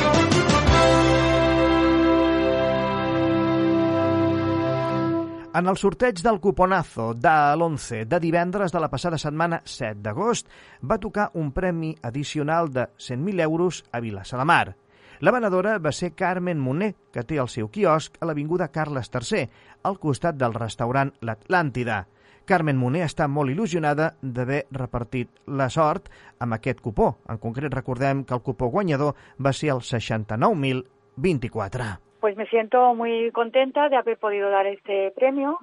En 5.57 5.65
el 5.65 5.77
sorteig 5.81 6.19
del 6.21 6.37
cuponazo 6.37 7.15
de 7.17 7.31
l'11 7.57 8.03
de 8.05 8.19
divendres 8.21 8.69
de 8.69 8.77
la 8.83 8.91
passada 8.93 9.17
setmana 9.17 9.57
7 9.65 10.03
d'agost 10.05 10.45
va 10.85 10.99
tocar 11.01 11.31
un 11.41 11.49
premi 11.55 11.95
addicional 12.09 12.69
de 12.75 12.83
100.000 13.01 13.41
euros 13.41 13.81
a 13.91 13.99
Vilassar 13.99 14.37
de 14.37 14.45
Mar. 14.45 14.75
La 15.19 15.33
venedora 15.33 15.79
va 15.79 15.91
ser 15.91 16.13
Carmen 16.13 16.61
Moner, 16.61 16.93
que 17.11 17.25
té 17.25 17.41
el 17.41 17.49
seu 17.49 17.71
quiosc 17.73 18.21
a 18.21 18.29
l'Avinguda 18.29 18.69
Carles 18.69 19.09
III, 19.09 19.49
al 19.81 19.97
costat 19.97 20.37
del 20.37 20.53
restaurant 20.53 21.09
L'Atlàntida. 21.25 22.05
Carmen 22.45 22.77
Moner 22.77 23.07
està 23.09 23.27
molt 23.27 23.49
il·lusionada 23.49 24.13
d'haver 24.21 24.67
repartit 24.77 25.41
la 25.47 25.71
sort 25.73 26.11
amb 26.37 26.53
aquest 26.53 26.85
cupó. 26.85 27.15
En 27.25 27.41
concret, 27.41 27.73
recordem 27.73 28.25
que 28.25 28.37
el 28.37 28.45
cupó 28.45 28.69
guanyador 28.69 29.15
va 29.41 29.57
ser 29.57 29.73
el 29.73 29.81
69.024 29.81 32.06
pues 32.27 32.35
me 32.35 32.47
siento 32.47 32.93
muy 32.93 33.31
contenta 33.31 33.87
de 33.87 33.95
haber 33.95 34.17
podido 34.17 34.49
dar 34.49 34.67
este 34.67 35.11
premio 35.11 35.59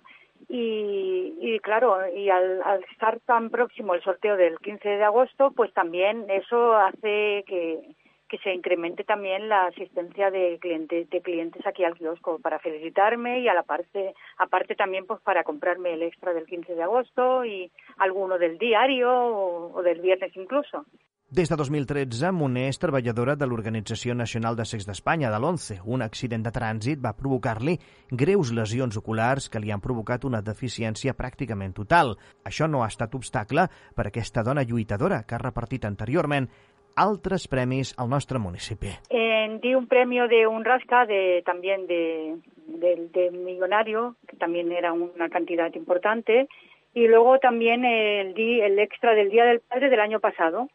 y, 0.49 1.35
y 1.39 1.59
claro, 1.59 2.09
y 2.09 2.31
al, 2.31 2.63
al, 2.63 2.83
estar 2.91 3.21
tan 3.27 3.51
próximo 3.51 3.95
el 3.95 4.03
sorteo 4.03 4.39
del 4.39 4.59
15 4.61 4.89
de 4.89 5.05
agosto, 5.05 5.51
pues 5.51 5.75
también 5.75 6.25
eso 6.31 6.75
hace 6.75 7.45
que, 7.47 7.95
que 8.31 8.39
se 8.39 8.55
incremente 8.55 9.05
también 9.05 9.51
la 9.51 9.67
asistencia 9.67 10.31
de 10.31 10.59
clientes, 10.59 11.11
de 11.11 11.21
clientes 11.21 11.67
aquí 11.67 11.85
al 11.85 11.99
kiosco 11.99 12.39
para 12.39 12.59
felicitarme 12.59 13.41
y 13.41 13.49
a 13.49 13.53
la 13.53 13.65
parte, 13.65 14.15
aparte 14.39 14.75
también 14.75 15.05
pues 15.05 15.21
para 15.21 15.45
comprarme 15.45 15.93
el 15.93 16.03
extra 16.03 16.33
del 16.33 16.47
15 16.47 16.77
de 16.77 16.83
agosto 16.83 17.45
y 17.45 17.71
alguno 17.99 18.39
del 18.39 18.57
diario 18.57 19.13
o, 19.13 19.71
o 19.75 19.83
del 19.83 20.01
viernes 20.01 20.35
incluso. 20.35 20.87
Des 21.35 21.49
de 21.51 21.57
2013, 21.59 22.29
Moner 22.31 22.69
és 22.71 22.77
treballadora 22.79 23.33
de 23.35 23.47
l'Organització 23.51 24.15
Nacional 24.15 24.55
de 24.55 24.63
Sex 24.71 24.85
d'Espanya, 24.87 25.33
de 25.33 25.39
l'ONCE. 25.43 25.81
Un 25.83 26.05
accident 26.05 26.45
de 26.47 26.53
trànsit 26.55 27.01
va 27.03 27.11
provocar-li 27.19 27.73
greus 28.21 28.53
lesions 28.55 28.95
oculars 29.01 29.49
que 29.51 29.59
li 29.59 29.73
han 29.75 29.83
provocat 29.83 30.29
una 30.29 30.45
deficiència 30.47 31.17
pràcticament 31.19 31.75
total. 31.75 32.15
Això 32.47 32.69
no 32.71 32.85
ha 32.85 32.91
estat 32.93 33.17
obstacle 33.19 33.65
per 33.97 34.07
aquesta 34.07 34.45
dona 34.47 34.63
lluitadora 34.63 35.25
que 35.27 35.35
ha 35.35 35.43
repartit 35.43 35.89
anteriorment 35.91 36.47
altres 36.95 37.49
premis 37.51 37.97
al 37.99 38.15
nostre 38.15 38.39
municipi. 38.39 38.95
Eh, 39.11 39.59
di 39.59 39.75
un 39.75 39.89
premio 39.89 40.29
de 40.29 40.47
un 40.47 40.63
rasca 40.65 41.05
de, 41.05 41.43
también 41.45 41.89
de, 41.89 42.37
de, 42.79 42.95
de 43.11 43.31
millonario, 43.33 44.15
que 44.29 44.37
también 44.37 44.71
era 44.71 44.93
una 44.93 45.29
cantidad 45.31 45.75
importante, 45.75 46.47
y 46.95 47.09
luego 47.09 47.41
también 47.41 47.85
el, 47.85 48.35
di, 48.35 48.61
el 48.61 48.79
extra 48.79 49.17
del 49.17 49.31
Día 49.31 49.47
del 49.47 49.63
Padre 49.67 49.91
del 49.91 49.99
año 49.99 50.21
pasado, 50.21 50.69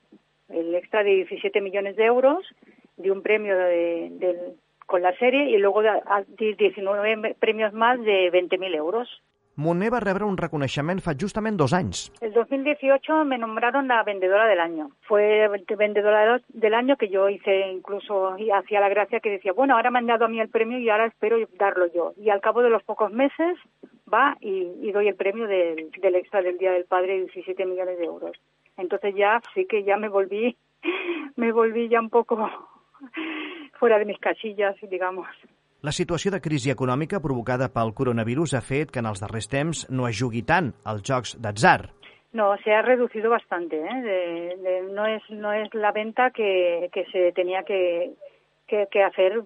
el 0.49 0.75
extra 0.75 1.03
de 1.03 1.15
17 1.15 1.61
millones 1.61 1.95
de 1.95 2.05
euros, 2.05 2.45
de 2.97 3.11
un 3.11 3.21
premio 3.21 3.57
de, 3.57 4.09
de, 4.11 4.53
con 4.85 5.01
la 5.01 5.15
serie 5.17 5.49
y 5.49 5.57
luego 5.57 5.81
de, 5.81 5.91
de 6.27 6.55
19 6.55 7.35
premios 7.39 7.73
más 7.73 7.99
de 8.01 8.31
20.000 8.31 8.75
euros. 8.75 9.07
Monet 9.59 9.91
va 9.91 9.99
rebre 9.99 10.23
un 10.23 10.37
reconeixement 10.39 11.01
fa 11.03 11.11
justament 11.21 11.57
dos 11.59 11.73
anys. 11.75 12.05
El 12.23 12.31
2018 12.31 13.25
me 13.25 13.37
nombraron 13.37 13.89
la 13.89 14.03
vendedora 14.03 14.45
del 14.47 14.61
año. 14.61 14.91
Fue 15.01 15.49
vendedora 15.77 16.39
del 16.47 16.73
año 16.73 16.95
que 16.95 17.09
yo 17.09 17.27
hice 17.27 17.67
incluso 17.67 18.37
y 18.37 18.51
hacía 18.51 18.79
la 18.79 18.87
gracia 18.87 19.19
que 19.19 19.29
decía, 19.29 19.51
bueno, 19.51 19.75
ahora 19.75 19.91
me 19.91 19.99
han 19.99 20.05
dado 20.05 20.23
a 20.23 20.29
mí 20.29 20.39
el 20.39 20.47
premio 20.47 20.79
y 20.79 20.87
ahora 20.89 21.07
espero 21.07 21.37
darlo 21.57 21.91
yo. 21.93 22.13
Y 22.15 22.29
al 22.29 22.39
cabo 22.39 22.61
de 22.61 22.69
los 22.69 22.83
pocos 22.83 23.11
meses 23.11 23.57
va 24.11 24.37
y, 24.39 24.71
y 24.81 24.93
doy 24.93 25.09
el 25.09 25.15
premio 25.15 25.45
del, 25.45 25.91
del 25.91 26.15
extra 26.15 26.41
del 26.41 26.57
Día 26.57 26.71
del 26.71 26.85
Padre 26.85 27.17
de 27.17 27.25
17 27.25 27.65
millones 27.65 27.97
de 27.97 28.05
euros. 28.05 28.37
Entonces 28.79 29.13
ya 29.15 29.41
sí 29.53 29.65
que 29.69 29.83
ya 29.83 29.97
me 29.97 30.09
volví, 30.09 30.57
me 31.35 31.51
volví 31.51 31.89
ya 31.89 31.99
un 31.99 32.09
poco 32.09 32.49
fuera 33.79 33.99
de 33.99 34.05
mis 34.05 34.19
casillas, 34.19 34.75
digamos. 34.89 35.27
La 35.81 35.93
situació 35.95 36.31
de 36.31 36.41
crisi 36.43 36.71
econòmica 36.73 37.21
provocada 37.23 37.69
pel 37.71 37.93
coronavirus 37.95 38.57
ha 38.57 38.61
fet 38.61 38.89
que 38.91 38.99
en 38.99 39.07
els 39.07 39.21
darrers 39.23 39.47
temps 39.47 39.85
no 39.89 40.09
es 40.09 40.19
jugui 40.19 40.41
tant 40.43 40.73
als 40.83 41.05
jocs 41.07 41.37
d'atzar. 41.39 41.93
No, 42.33 42.55
se 42.63 42.73
ha 42.73 42.81
reducido 42.81 43.29
bastante. 43.29 43.79
¿eh? 43.79 44.01
De, 44.03 44.17
de, 44.61 44.73
no, 44.91 45.05
es, 45.07 45.23
no 45.29 45.53
es 45.53 45.73
la 45.73 45.91
venta 45.91 46.29
que, 46.31 46.89
que 46.91 47.05
se 47.05 47.31
tenía 47.31 47.63
que, 47.63 48.11
que, 48.69 48.87
que 48.91 49.03
hacer 49.03 49.43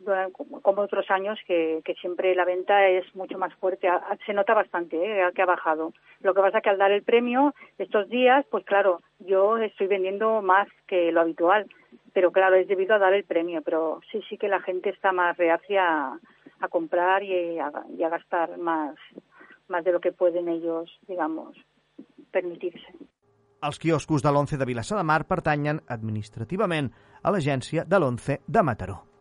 como 0.61 0.81
otros 0.81 1.09
años, 1.09 1.39
que, 1.47 1.81
siempre 1.99 2.35
la 2.35 2.45
venta 2.45 2.87
es 2.87 3.03
mucho 3.15 3.37
más 3.37 3.53
fuerte. 3.55 3.87
Se 4.25 4.33
nota 4.33 4.53
bastante 4.53 4.97
¿eh? 4.97 5.31
que 5.33 5.41
ha 5.41 5.45
bajado. 5.45 5.93
Lo 6.21 6.33
que 6.33 6.41
pasa 6.41 6.57
es 6.57 6.63
que 6.63 6.69
al 6.69 6.77
dar 6.77 6.91
el 6.91 7.03
premio 7.03 7.53
estos 7.77 8.09
días, 8.09 8.45
pues 8.51 8.65
claro, 8.65 9.01
yo 9.19 9.57
estoy 9.57 9.87
vendiendo 9.87 10.41
más 10.41 10.67
que 10.87 11.11
lo 11.11 11.21
habitual, 11.21 11.67
pero 12.11 12.31
claro, 12.31 12.55
es 12.55 12.67
debido 12.67 12.95
a 12.95 12.99
dar 12.99 13.13
el 13.13 13.23
premio. 13.23 13.61
Pero 13.63 14.01
sí, 14.11 14.21
sí 14.29 14.37
que 14.37 14.49
la 14.49 14.61
gente 14.61 14.89
está 14.89 15.13
más 15.13 15.37
reacia 15.37 16.19
a, 16.59 16.67
comprar 16.67 17.23
y 17.23 17.59
a, 17.59 17.71
y 17.97 18.03
a 18.03 18.09
gastar 18.09 18.57
más, 18.57 18.95
más 19.67 19.83
de 19.83 19.91
lo 19.93 20.01
que 20.01 20.11
pueden 20.11 20.49
ellos, 20.49 20.99
digamos, 21.07 21.55
permitirse. 22.31 22.93
Els 23.63 23.79
quioscos 23.79 24.19
de 24.19 24.31
l'Once 24.35 24.57
de 24.59 24.65
Vilassar 24.67 24.97
de 24.99 25.05
Mar 25.07 25.23
pertanyen 25.23 25.79
administrativament 25.87 26.91
a 27.23 27.31
l'agència 27.31 27.87
de 27.87 27.99
l'Once 27.99 28.41
de 28.43 28.63
Mataró. 28.67 29.12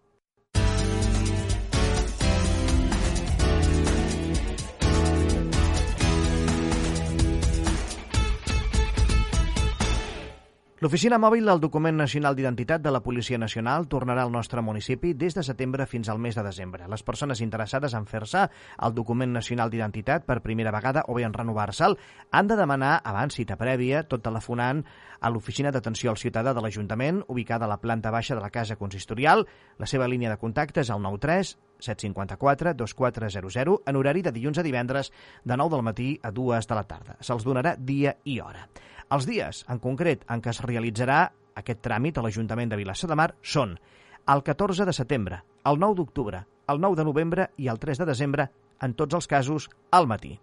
L'oficina 10.83 11.15
mòbil 11.15 11.47
del 11.47 11.61
document 11.63 11.95
nacional 11.95 12.35
d'identitat 12.35 12.83
de 12.83 12.91
la 12.91 13.01
Policia 13.07 13.39
Nacional 13.39 13.85
tornarà 13.87 14.25
al 14.27 14.33
nostre 14.35 14.65
municipi 14.67 15.13
des 15.15 15.37
de 15.37 15.45
setembre 15.47 15.87
fins 15.87 16.09
al 16.11 16.19
mes 16.19 16.35
de 16.35 16.43
desembre. 16.43 16.89
Les 16.91 17.05
persones 17.07 17.39
interessades 17.45 17.95
en 17.95 18.09
fer-se 18.11 18.49
el 18.83 18.97
document 18.97 19.31
nacional 19.31 19.71
d'identitat 19.71 20.27
per 20.27 20.41
primera 20.43 20.73
vegada 20.75 21.05
o 21.07 21.15
bé 21.15 21.23
en 21.23 21.39
renovar-se'l 21.39 21.95
han 22.33 22.51
de 22.51 22.59
demanar 22.59 22.97
abans 23.05 23.39
cita 23.39 23.55
prèvia, 23.61 24.03
tot 24.03 24.27
telefonant 24.27 24.83
a 25.21 25.31
l'oficina 25.31 25.71
d'atenció 25.71 26.11
al 26.11 26.19
ciutadà 26.19 26.51
de 26.51 26.67
l'Ajuntament, 26.67 27.23
ubicada 27.29 27.71
a 27.71 27.71
la 27.71 27.79
planta 27.79 28.11
baixa 28.11 28.35
de 28.35 28.43
la 28.43 28.51
Casa 28.51 28.75
Consistorial. 28.75 29.47
La 29.79 29.87
seva 29.87 30.09
línia 30.11 30.35
de 30.35 30.41
contacte 30.43 30.83
és 30.83 30.91
el 30.91 30.99
93 30.99 31.59
754 31.79 32.75
2400 32.75 33.83
en 33.87 33.97
horari 33.97 34.23
de 34.23 34.35
dilluns 34.35 34.59
a 34.59 34.67
divendres 34.67 35.13
de 35.45 35.57
9 35.57 35.77
del 35.77 35.87
matí 35.87 36.17
a 36.23 36.33
2 36.33 36.67
de 36.67 36.75
la 36.75 36.89
tarda. 36.91 37.21
Se'ls 37.21 37.47
donarà 37.47 37.77
dia 37.79 38.19
i 38.25 38.41
hora. 38.41 38.67
Els 39.13 39.27
dies, 39.29 39.65
en 39.69 39.81
concret, 39.83 40.23
en 40.33 40.41
què 40.41 40.49
es 40.55 40.63
realitzarà 40.65 41.27
aquest 41.61 41.83
tràmit 41.85 42.17
a 42.17 42.23
l'Ajuntament 42.25 42.71
de 42.71 42.79
Vilassar 42.81 43.11
de 43.11 43.19
Mar 43.19 43.35
són 43.45 43.75
el 44.33 44.41
14 44.47 44.87
de 44.89 44.95
setembre, 44.97 45.43
el 45.69 45.81
9 45.83 45.99
d'octubre, 45.99 46.41
el 46.73 46.81
9 46.81 46.97
de 46.97 47.05
novembre 47.05 47.49
i 47.61 47.69
el 47.69 47.81
3 47.83 48.01
de 48.01 48.09
desembre, 48.09 48.49
en 48.81 48.95
tots 48.97 49.15
els 49.15 49.29
casos, 49.29 49.69
al 49.91 50.09
matí. 50.09 50.39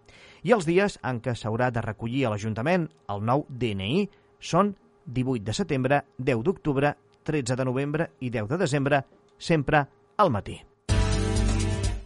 I 0.46 0.54
els 0.54 0.68
dies 0.68 1.00
en 1.02 1.18
què 1.20 1.34
s'haurà 1.34 1.72
de 1.74 1.82
recollir 1.82 2.24
a 2.26 2.32
l'Ajuntament 2.32 2.86
el 3.10 3.26
nou 3.26 3.44
DNI 3.50 4.06
són 4.38 4.76
18 5.04 5.44
de 5.50 5.56
setembre, 5.56 6.02
10 6.18 6.46
d'octubre, 6.46 6.94
13 7.26 7.58
de 7.58 7.66
novembre 7.66 8.10
i 8.20 8.30
10 8.30 8.54
de 8.54 8.60
desembre, 8.62 9.02
sempre 9.36 9.82
al 10.16 10.30
matí. 10.30 10.60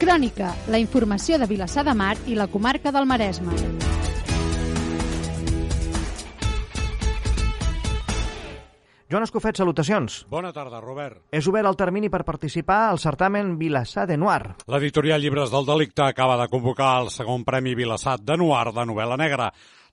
Crònica, 0.01 0.55
la 0.69 0.81
informació 0.81 1.39
de 1.39 1.47
Vilassar 1.47 1.85
de 1.85 1.95
Mar 1.95 2.17
i 2.27 2.41
la 2.41 2.49
comarca 2.49 2.93
del 2.93 3.07
Maresme. 3.07 3.84
Joan 9.15 9.29
Escofet, 9.29 9.55
salutacions. 9.55 10.25
Bona 10.27 10.49
tarda, 10.51 10.81
Robert. 10.83 11.21
És 11.31 11.47
obert 11.47 11.69
el 11.71 11.77
termini 11.79 12.09
per 12.11 12.25
participar 12.27 12.89
al 12.89 12.99
certamen 12.99 13.53
Vilassar 13.61 14.09
de 14.11 14.17
Noir. 14.19 14.57
L'editorial 14.67 15.23
Llibres 15.23 15.53
del 15.53 15.69
Delicte 15.69 16.03
acaba 16.03 16.35
de 16.41 16.49
convocar 16.51 16.89
el 17.05 17.13
segon 17.15 17.45
Premi 17.47 17.77
Vilassar 17.79 18.17
de 18.19 18.35
Noir 18.35 18.73
de 18.75 18.87
novel·la 18.91 19.21
negra. 19.21 19.53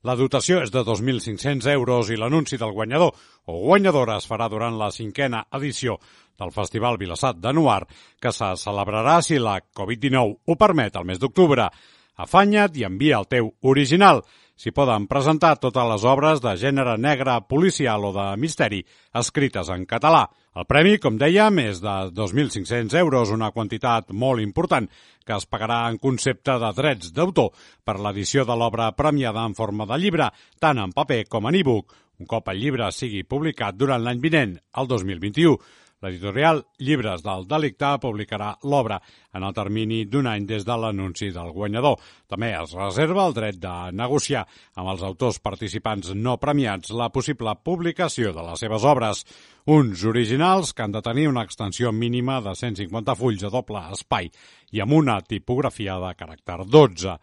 La 0.10 0.18
dotació 0.18 0.64
és 0.66 0.74
de 0.74 0.82
2.500 0.82 1.70
euros 1.70 2.10
i 2.10 2.18
l'anunci 2.18 2.58
del 2.58 2.74
guanyador 2.74 3.14
o 3.46 3.60
guanyadora 3.68 4.18
es 4.18 4.26
farà 4.26 4.50
durant 4.50 4.82
la 4.82 4.90
cinquena 4.90 5.44
edició 5.54 6.00
del 6.42 6.50
Festival 6.50 6.98
Vilassar 6.98 7.36
de 7.38 7.54
Noir, 7.54 7.86
que 8.18 8.34
se 8.34 8.56
celebrarà 8.58 9.20
si 9.22 9.38
la 9.38 9.60
Covid-19 9.62 10.40
ho 10.50 10.58
permet 10.58 10.98
el 10.98 11.06
mes 11.06 11.22
d'octubre. 11.22 11.70
Afanya't 12.18 12.74
i 12.74 12.90
envia 12.90 13.22
el 13.22 13.30
teu 13.30 13.54
original. 13.62 14.26
S'hi 14.62 14.70
poden 14.78 15.08
presentar 15.10 15.56
totes 15.58 15.88
les 15.90 16.04
obres 16.06 16.42
de 16.44 16.52
gènere 16.62 16.92
negre, 17.02 17.40
policial 17.50 18.04
o 18.06 18.12
de 18.14 18.26
misteri, 18.38 18.84
escrites 19.18 19.72
en 19.74 19.88
català. 19.90 20.28
El 20.54 20.68
premi, 20.70 21.00
com 21.02 21.18
dèiem, 21.18 21.58
és 21.64 21.80
de 21.82 21.96
2.500 22.14 22.94
euros, 23.00 23.32
una 23.34 23.50
quantitat 23.56 24.14
molt 24.14 24.44
important, 24.44 24.86
que 25.26 25.34
es 25.34 25.50
pagarà 25.50 25.80
en 25.90 25.98
concepte 25.98 26.60
de 26.62 26.70
drets 26.78 27.10
d'autor 27.16 27.50
per 27.82 27.98
l'edició 27.98 28.46
de 28.46 28.60
l'obra 28.62 28.92
premiada 28.94 29.48
en 29.50 29.58
forma 29.58 29.90
de 29.90 29.98
llibre, 29.98 30.30
tant 30.62 30.78
en 30.86 30.94
paper 30.94 31.24
com 31.26 31.50
en 31.50 31.58
e-book, 31.58 31.98
un 32.22 32.30
cop 32.30 32.54
el 32.54 32.62
llibre 32.62 32.92
sigui 32.94 33.24
publicat 33.26 33.74
durant 33.82 34.06
l'any 34.06 34.22
vinent, 34.22 34.60
el 34.78 34.94
2021. 34.94 35.58
L'editorial 36.02 36.64
Llibres 36.82 37.22
del 37.22 37.44
Delicte 37.46 37.92
publicarà 38.02 38.56
l'obra 38.66 38.96
en 39.38 39.44
el 39.46 39.54
termini 39.54 40.00
d'un 40.10 40.26
any 40.32 40.48
des 40.50 40.66
de 40.66 40.78
l'anunci 40.82 41.30
del 41.36 41.52
guanyador. 41.54 42.00
També 42.26 42.50
es 42.58 42.74
reserva 42.74 43.28
el 43.30 43.36
dret 43.38 43.60
de 43.62 43.74
negociar 43.94 44.42
amb 44.82 44.90
els 44.96 45.04
autors 45.06 45.38
participants 45.46 46.10
no 46.18 46.40
premiats 46.42 46.90
la 46.98 47.12
possible 47.14 47.54
publicació 47.64 48.34
de 48.34 48.48
les 48.50 48.66
seves 48.66 48.88
obres. 48.94 49.22
Uns 49.70 50.02
originals 50.10 50.74
que 50.74 50.82
han 50.88 50.98
de 50.98 51.04
tenir 51.06 51.28
una 51.30 51.46
extensió 51.46 51.92
mínima 51.94 52.40
de 52.42 52.56
150 52.58 53.16
fulls 53.20 53.46
de 53.46 53.54
doble 53.54 53.86
espai 53.94 54.32
i 54.74 54.82
amb 54.82 54.98
una 54.98 55.20
tipografia 55.22 56.00
de 56.02 56.16
caràcter 56.18 56.64
12. 56.66 57.18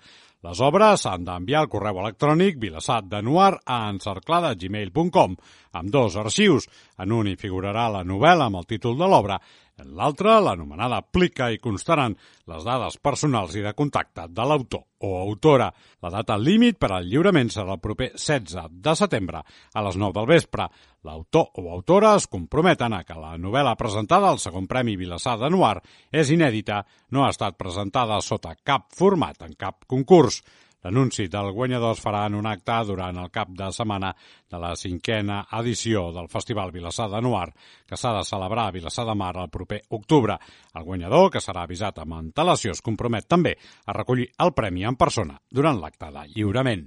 Les 0.46 0.60
obres 0.62 1.02
s'han 1.02 1.24
d'enviar 1.26 1.64
al 1.64 1.70
correu 1.70 1.96
electrònic 1.98 2.60
vilassatdenuar 2.62 3.56
a 3.66 3.78
encerclada.gmail.com 3.90 5.32
amb 5.80 5.90
dos 5.90 6.14
arxius. 6.22 6.68
En 7.02 7.14
un 7.16 7.26
hi 7.26 7.34
figurarà 7.40 7.88
la 7.90 8.04
novel·la 8.06 8.46
amb 8.46 8.60
el 8.60 8.68
títol 8.70 8.94
de 9.00 9.08
l'obra, 9.10 9.40
en 9.78 9.94
l'altre 9.96 10.34
l'anomenada 10.42 11.00
plica 11.02 11.48
i 11.54 11.60
constaran 11.62 12.16
les 12.50 12.64
dades 12.66 12.98
personals 13.02 13.54
i 13.56 13.62
de 13.64 13.72
contacte 13.78 14.26
de 14.28 14.46
l'autor 14.46 14.84
o 15.06 15.14
autora. 15.20 15.68
La 16.02 16.10
data 16.10 16.36
límit 16.38 16.78
per 16.80 16.90
al 16.92 17.06
lliurament 17.06 17.50
serà 17.54 17.76
el 17.76 17.82
proper 17.82 18.10
16 18.16 18.78
de 18.82 18.94
setembre 18.98 19.42
a 19.42 19.84
les 19.86 19.98
9 20.00 20.16
del 20.18 20.30
vespre. 20.30 20.68
L'autor 21.06 21.52
o 21.62 21.68
autora 21.72 22.16
es 22.18 22.26
comprometen 22.26 22.96
a 22.96 23.04
que 23.06 23.18
la 23.18 23.36
novel·la 23.38 23.76
presentada 23.78 24.32
al 24.32 24.40
segon 24.42 24.66
Premi 24.66 24.96
Vilassar 24.98 25.38
de 25.38 25.50
Noir 25.54 25.76
és 26.10 26.32
inèdita, 26.34 26.82
no 27.14 27.24
ha 27.24 27.30
estat 27.30 27.58
presentada 27.58 28.18
sota 28.20 28.56
cap 28.58 28.90
format 28.94 29.46
en 29.46 29.54
cap 29.54 29.86
concurs. 29.86 30.42
L'anunci 30.84 31.26
del 31.26 31.50
guanyador 31.52 31.96
es 31.96 32.02
farà 32.02 32.24
en 32.28 32.36
un 32.38 32.46
acte 32.46 32.76
durant 32.86 33.16
el 33.18 33.30
cap 33.34 33.50
de 33.50 33.70
setmana 33.74 34.12
de 34.50 34.60
la 34.62 34.74
cinquena 34.78 35.40
edició 35.60 36.08
del 36.14 36.30
Festival 36.30 36.70
Vilassar 36.74 37.08
de 37.10 37.22
Noir, 37.22 37.48
que 37.86 37.96
s'ha 37.98 38.12
de 38.18 38.26
celebrar 38.28 38.68
a 38.68 38.76
Vilassar 38.76 39.06
de 39.08 39.16
Mar 39.18 39.34
el 39.36 39.50
proper 39.50 39.82
octubre. 39.90 40.38
El 40.74 40.84
guanyador, 40.84 41.32
que 41.32 41.42
serà 41.42 41.66
avisat 41.66 41.98
amb 41.98 42.20
antelació, 42.20 42.76
es 42.76 42.84
compromet 42.84 43.26
també 43.26 43.56
a 43.86 43.96
recollir 43.96 44.30
el 44.38 44.54
premi 44.54 44.86
en 44.86 44.96
persona 44.96 45.40
durant 45.50 45.82
l'acte 45.82 46.12
de 46.14 46.28
lliurament. 46.36 46.86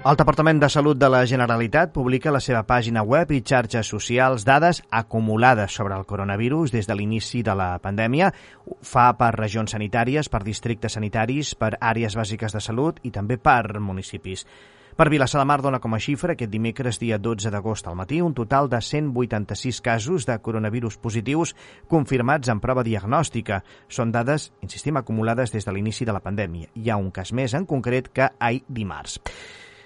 El 0.00 0.16
Departament 0.16 0.56
de 0.62 0.68
Salut 0.72 0.96
de 0.96 1.10
la 1.12 1.26
Generalitat 1.28 1.90
publica 1.92 2.30
a 2.30 2.32
la 2.32 2.40
seva 2.40 2.62
pàgina 2.64 3.02
web 3.04 3.34
i 3.36 3.42
xarxes 3.44 3.90
socials 3.92 4.46
dades 4.48 4.80
acumulades 4.88 5.74
sobre 5.76 5.92
el 5.92 6.06
coronavirus 6.08 6.72
des 6.72 6.88
de 6.88 6.96
l'inici 6.96 7.42
de 7.44 7.52
la 7.52 7.74
pandèmia. 7.84 8.30
Fa 8.80 9.10
per 9.20 9.34
regions 9.36 9.76
sanitàries, 9.76 10.32
per 10.32 10.40
districtes 10.46 10.96
sanitaris, 10.96 11.52
per 11.52 11.74
àrees 11.76 12.16
bàsiques 12.16 12.56
de 12.56 12.64
salut 12.64 13.04
i 13.04 13.12
també 13.12 13.36
per 13.36 13.76
municipis. 13.76 14.46
Per 14.96 15.10
Vilassar 15.12 15.44
de 15.44 15.48
Mar 15.52 15.60
dona 15.60 15.84
com 15.84 15.92
a 15.92 16.00
xifra 16.00 16.32
aquest 16.32 16.50
dimecres 16.50 16.96
dia 16.98 17.20
12 17.20 17.52
d'agost 17.52 17.86
al 17.86 18.00
matí 18.00 18.24
un 18.24 18.32
total 18.32 18.72
de 18.72 18.80
186 18.80 19.84
casos 19.84 20.24
de 20.24 20.40
coronavirus 20.40 20.96
positius 20.96 21.54
confirmats 21.88 22.48
en 22.48 22.64
prova 22.64 22.88
diagnòstica. 22.88 23.60
Són 23.88 24.16
dades, 24.16 24.48
insistim, 24.64 24.96
acumulades 24.96 25.52
des 25.52 25.68
de 25.68 25.76
l'inici 25.76 26.08
de 26.08 26.16
la 26.16 26.24
pandèmia. 26.24 26.72
Hi 26.72 26.88
ha 26.88 26.96
un 26.96 27.10
cas 27.12 27.36
més 27.36 27.52
en 27.52 27.68
concret 27.68 28.08
que 28.08 28.32
ahir 28.40 28.64
dimarts. 28.66 29.20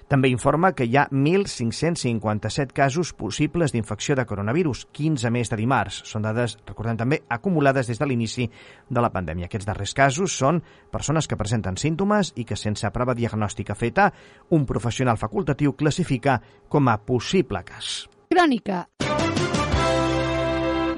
També 0.08 0.28
informa 0.28 0.73
que 0.76 0.84
hi 0.84 0.96
ha 0.99 1.06
1.557 1.11 2.75
casos 2.76 3.12
possibles 3.16 3.73
d'infecció 3.73 4.16
de 4.18 4.26
coronavirus, 4.28 4.84
15 4.92 5.32
més 5.32 5.50
de 5.50 5.58
dimarts. 5.61 6.02
Són 6.08 6.26
dades, 6.26 6.58
recordem 6.68 6.99
també, 7.00 7.23
acumulades 7.28 7.88
des 7.88 8.00
de 8.00 8.08
l'inici 8.08 8.49
de 8.88 9.04
la 9.04 9.12
pandèmia. 9.14 9.49
Aquests 9.49 9.68
darrers 9.68 9.94
casos 9.96 10.37
són 10.37 10.62
persones 10.92 11.28
que 11.28 11.40
presenten 11.40 11.80
símptomes 11.80 12.34
i 12.37 12.44
que 12.44 12.58
sense 12.61 12.90
prova 12.92 13.16
diagnòstica 13.16 13.75
feta, 13.75 14.11
un 14.50 14.66
professional 14.66 15.16
facultatiu 15.16 15.73
classifica 15.73 16.40
com 16.69 16.88
a 16.88 16.99
possible 16.99 17.64
cas. 17.64 18.04
Crònica. 18.28 18.84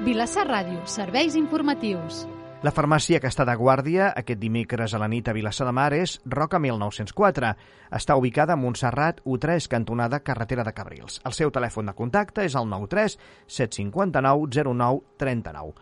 Vilassar 0.07 0.47
Ràdio, 0.47 0.85
serveis 0.87 1.35
informatius. 1.35 2.25
La 2.65 2.71
farmàcia 2.73 3.19
que 3.21 3.29
està 3.29 3.43
de 3.45 3.53
guàrdia 3.53 4.07
aquest 4.17 4.39
dimecres 4.41 4.95
a 4.95 4.97
la 4.97 5.07
nit 5.11 5.27
a 5.29 5.33
Vilassar 5.37 5.67
de 5.67 5.73
Mar 5.77 5.91
és 5.93 6.15
Roca 6.25 6.57
1904. 6.57 7.51
Està 7.93 8.17
ubicada 8.17 8.55
a 8.55 8.57
Montserrat, 8.57 9.21
U3, 9.29 9.67
cantonada 9.69 10.23
Carretera 10.25 10.65
de 10.65 10.73
Cabrils. 10.73 11.19
El 11.21 11.37
seu 11.37 11.53
telèfon 11.53 11.91
de 11.91 11.93
contacte 11.93 12.47
és 12.49 12.57
el 12.57 12.65
93 12.65 13.19
759 13.45 14.73
09 14.73 15.05
39. 15.21 15.77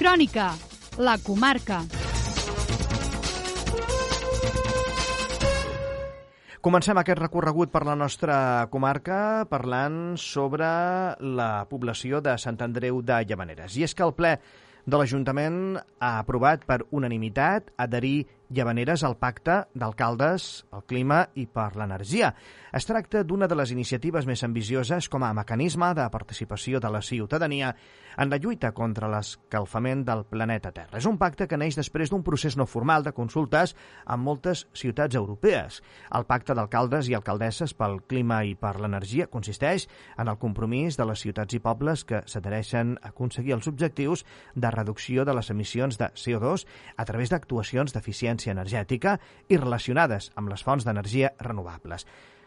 Crònica, 0.00 0.50
la 0.96 1.20
comarca. 1.20 1.84
Comencem 6.64 6.98
aquest 6.98 7.20
recorregut 7.20 7.70
per 7.70 7.84
la 7.84 7.94
nostra 7.94 8.66
comarca 8.72 9.44
parlant 9.46 10.16
sobre 10.16 10.66
la 11.20 11.66
població 11.68 12.24
de 12.24 12.40
Sant 12.40 12.64
Andreu 12.64 13.04
de 13.04 13.26
Llavaneres. 13.28 13.76
I 13.76 13.84
és 13.84 13.94
que 13.94 14.02
el 14.08 14.16
ple 14.16 14.38
de 14.86 14.98
l'Ajuntament 15.00 15.78
ha 15.98 16.10
aprovat 16.22 16.62
per 16.66 16.78
unanimitat 16.94 17.72
adherir 17.82 18.26
Llavaneres 18.48 19.02
al 19.02 19.16
Pacte 19.18 19.56
d'Alcaldes, 19.74 20.66
el 20.70 20.84
Clima 20.86 21.24
i 21.34 21.48
per 21.50 21.72
l'Energia. 21.74 22.30
Es 22.76 22.86
tracta 22.86 23.24
d'una 23.26 23.48
de 23.50 23.56
les 23.58 23.72
iniciatives 23.74 24.26
més 24.28 24.44
ambicioses 24.46 25.08
com 25.10 25.24
a 25.26 25.32
mecanisme 25.34 25.88
de 25.98 26.04
participació 26.12 26.78
de 26.78 26.90
la 26.92 27.02
ciutadania 27.02 27.72
en 28.16 28.30
la 28.30 28.38
lluita 28.38 28.70
contra 28.72 29.08
l'escalfament 29.10 30.04
del 30.06 30.22
planeta 30.30 30.70
Terra. 30.72 31.00
És 31.00 31.08
un 31.10 31.18
pacte 31.18 31.48
que 31.50 31.58
neix 31.58 31.76
després 31.76 32.12
d'un 32.12 32.22
procés 32.24 32.56
no 32.56 32.68
formal 32.70 33.02
de 33.04 33.12
consultes 33.16 33.74
en 34.06 34.22
moltes 34.22 34.66
ciutats 34.72 35.18
europees. 35.18 35.82
El 36.14 36.28
Pacte 36.30 36.54
d'Alcaldes 36.54 37.10
i 37.10 37.18
Alcaldesses 37.18 37.74
pel 37.74 37.98
Clima 38.06 38.42
i 38.46 38.54
per 38.54 38.76
l'Energia 38.78 39.26
consisteix 39.26 39.88
en 40.16 40.30
el 40.30 40.38
compromís 40.38 40.96
de 40.96 41.08
les 41.10 41.26
ciutats 41.26 41.58
i 41.58 41.60
pobles 41.60 42.06
que 42.06 42.22
s'adhereixen 42.30 42.94
a 43.02 43.10
aconseguir 43.10 43.56
els 43.58 43.66
objectius 43.66 44.24
de 44.54 44.70
reducció 44.70 45.26
de 45.26 45.34
les 45.34 45.50
emissions 45.50 45.98
de 45.98 46.12
CO2 46.14 46.66
a 46.96 47.04
través 47.04 47.34
d'actuacions 47.34 47.92
d'eficiència 47.92 48.35
energètica 48.52 49.16
i 49.48 49.56
relacionades 49.56 50.30
amb 50.36 50.52
les 50.52 50.62
fonts 50.62 50.84
d'energia 50.84 51.32
renovables. 51.40 52.04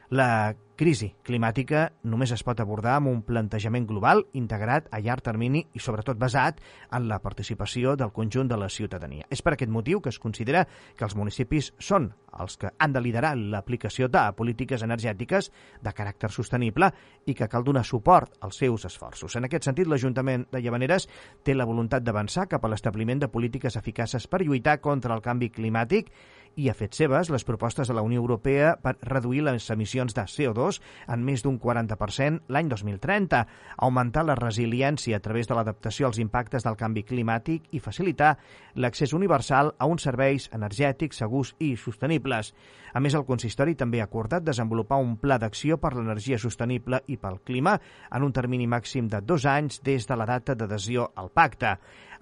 La 0.10 0.56
crisi 0.80 1.10
climàtica 1.28 1.90
només 2.08 2.32
es 2.34 2.42
pot 2.42 2.58
abordar 2.64 2.96
amb 2.98 3.12
un 3.12 3.20
plantejament 3.28 3.84
global, 3.86 4.24
integrat 4.34 4.88
a 4.96 5.02
llarg 5.04 5.22
termini 5.22 5.66
i 5.76 5.82
sobretot 5.84 6.18
basat 6.18 6.64
en 6.96 7.06
la 7.12 7.20
participació 7.22 7.94
del 8.00 8.14
conjunt 8.16 8.50
de 8.50 8.58
la 8.58 8.72
ciutadania. 8.74 9.28
És 9.30 9.44
per 9.46 9.54
aquest 9.54 9.70
motiu 9.70 10.02
que 10.02 10.10
es 10.10 10.18
considera 10.24 10.64
que 10.98 11.06
els 11.06 11.14
municipis 11.20 11.74
són 11.78 12.10
els 12.40 12.58
que 12.58 12.72
han 12.80 12.96
de 12.96 13.04
liderar 13.06 13.36
l'aplicació 13.38 14.08
de 14.10 14.24
polítiques 14.38 14.82
energètiques 14.82 15.52
de 15.84 15.94
caràcter 15.94 16.32
sostenible 16.34 16.90
i 17.28 17.36
que 17.36 17.50
cal 17.52 17.68
donar 17.68 17.86
suport 17.86 18.34
als 18.42 18.58
seus 18.64 18.90
esforços. 18.90 19.36
En 19.36 19.46
aquest 19.46 19.70
sentit, 19.70 19.86
l'Ajuntament 19.86 20.48
de 20.50 20.64
Llavaneres 20.64 21.10
té 21.44 21.54
la 21.54 21.70
voluntat 21.70 22.02
d'avançar 22.02 22.48
cap 22.50 22.66
a 22.66 22.74
l'establiment 22.74 23.22
de 23.22 23.30
polítiques 23.30 23.78
eficaces 23.78 24.26
per 24.26 24.42
lluitar 24.42 24.80
contra 24.82 25.14
el 25.14 25.22
canvi 25.22 25.52
climàtic 25.54 26.10
i 26.56 26.70
ha 26.70 26.76
fet 26.78 26.98
seves 26.98 27.30
les 27.30 27.46
propostes 27.46 27.88
de 27.88 27.94
la 27.94 28.02
Unió 28.06 28.22
Europea 28.22 28.76
per 28.82 28.96
reduir 29.02 29.44
les 29.46 29.70
emissions 29.70 30.16
de 30.16 30.26
CO2 30.26 30.80
en 31.08 31.24
més 31.26 31.44
d'un 31.46 31.60
40% 31.60 32.50
l'any 32.50 32.70
2030, 32.72 33.44
augmentar 33.78 34.26
la 34.26 34.38
resiliència 34.40 35.18
a 35.18 35.24
través 35.24 35.48
de 35.48 35.58
l'adaptació 35.58 36.08
als 36.08 36.20
impactes 36.20 36.66
del 36.66 36.78
canvi 36.80 37.04
climàtic 37.04 37.70
i 37.72 37.84
facilitar 37.84 38.36
l'accés 38.76 39.14
universal 39.14 39.74
a 39.78 39.88
uns 39.90 40.08
serveis 40.08 40.50
energètics 40.56 41.22
segurs 41.24 41.56
i 41.60 41.76
sostenibles. 41.78 42.54
A 42.94 43.00
més, 43.00 43.14
el 43.14 43.26
consistori 43.28 43.76
també 43.78 44.02
ha 44.02 44.08
acordat 44.10 44.44
desenvolupar 44.44 44.98
un 44.98 45.18
pla 45.22 45.38
d'acció 45.38 45.78
per 45.78 45.94
l'energia 45.96 46.40
sostenible 46.42 47.04
i 47.08 47.20
pel 47.22 47.42
clima 47.46 47.78
en 48.10 48.26
un 48.26 48.34
termini 48.34 48.68
màxim 48.68 49.10
de 49.10 49.22
dos 49.22 49.46
anys 49.46 49.84
des 49.86 50.08
de 50.10 50.18
la 50.18 50.26
data 50.26 50.56
d'adhesió 50.56 51.12
al 51.16 51.30
pacte. 51.30 51.78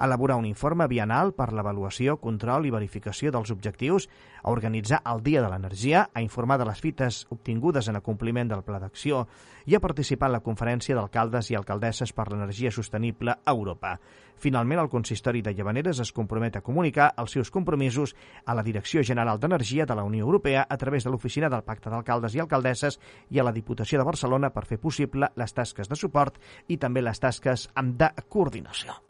Elaborar 0.06 0.38
un 0.38 0.46
informe 0.46 0.88
bienal 0.88 1.34
per 1.34 1.52
l'avaluació, 1.54 2.18
control 2.22 2.68
i 2.68 2.74
verificació 2.74 3.32
dels 3.34 3.52
objectius, 3.52 4.08
a 4.44 4.52
organitzar 4.52 5.02
el 5.06 5.24
Dia 5.24 5.42
de 5.42 5.50
l'Energia, 5.50 6.08
a 6.14 6.22
informar 6.22 6.60
de 6.60 6.68
les 6.70 6.80
fites 6.80 7.26
obtingudes 7.34 7.88
en 7.88 7.98
acompliment 7.98 8.48
del 8.48 8.64
Pla 8.64 8.80
d'Acció 8.80 9.26
i 9.66 9.76
a 9.76 9.82
participar 9.84 10.30
en 10.30 10.38
la 10.38 10.44
conferència 10.46 10.96
d'alcaldes 10.96 11.52
i 11.52 11.58
alcaldesses 11.58 12.14
per 12.14 12.30
l'energia 12.32 12.72
sostenible 12.72 13.36
a 13.44 13.52
Europa. 13.52 13.98
Finalment, 14.38 14.80
el 14.80 14.90
consistori 14.90 15.42
de 15.42 15.54
Llavaneres 15.58 16.00
es 16.00 16.14
compromet 16.14 16.56
a 16.56 16.62
comunicar 16.62 17.10
els 17.18 17.34
seus 17.34 17.50
compromisos 17.52 18.14
a 18.46 18.54
la 18.54 18.64
Direcció 18.64 19.02
General 19.04 19.40
d'Energia 19.40 19.86
de 19.86 19.96
la 19.98 20.06
Unió 20.06 20.26
Europea 20.26 20.68
a 20.70 20.78
través 20.78 21.04
de 21.04 21.12
l'Oficina 21.12 21.50
del 21.50 21.66
Pacte 21.66 21.90
d'Alcaldes 21.90 22.38
i 22.38 22.44
Alcaldesses 22.46 23.00
i 23.34 23.40
a 23.40 23.48
la 23.48 23.56
Diputació 23.56 24.00
de 24.00 24.06
Barcelona 24.06 24.54
per 24.54 24.68
fer 24.70 24.78
possible 24.80 25.32
les 25.36 25.54
tasques 25.54 25.90
de 25.90 25.98
suport 25.98 26.38
i 26.68 26.78
també 26.78 27.02
les 27.02 27.20
tasques 27.20 27.70
de 27.98 28.14
coordinació. 28.30 29.02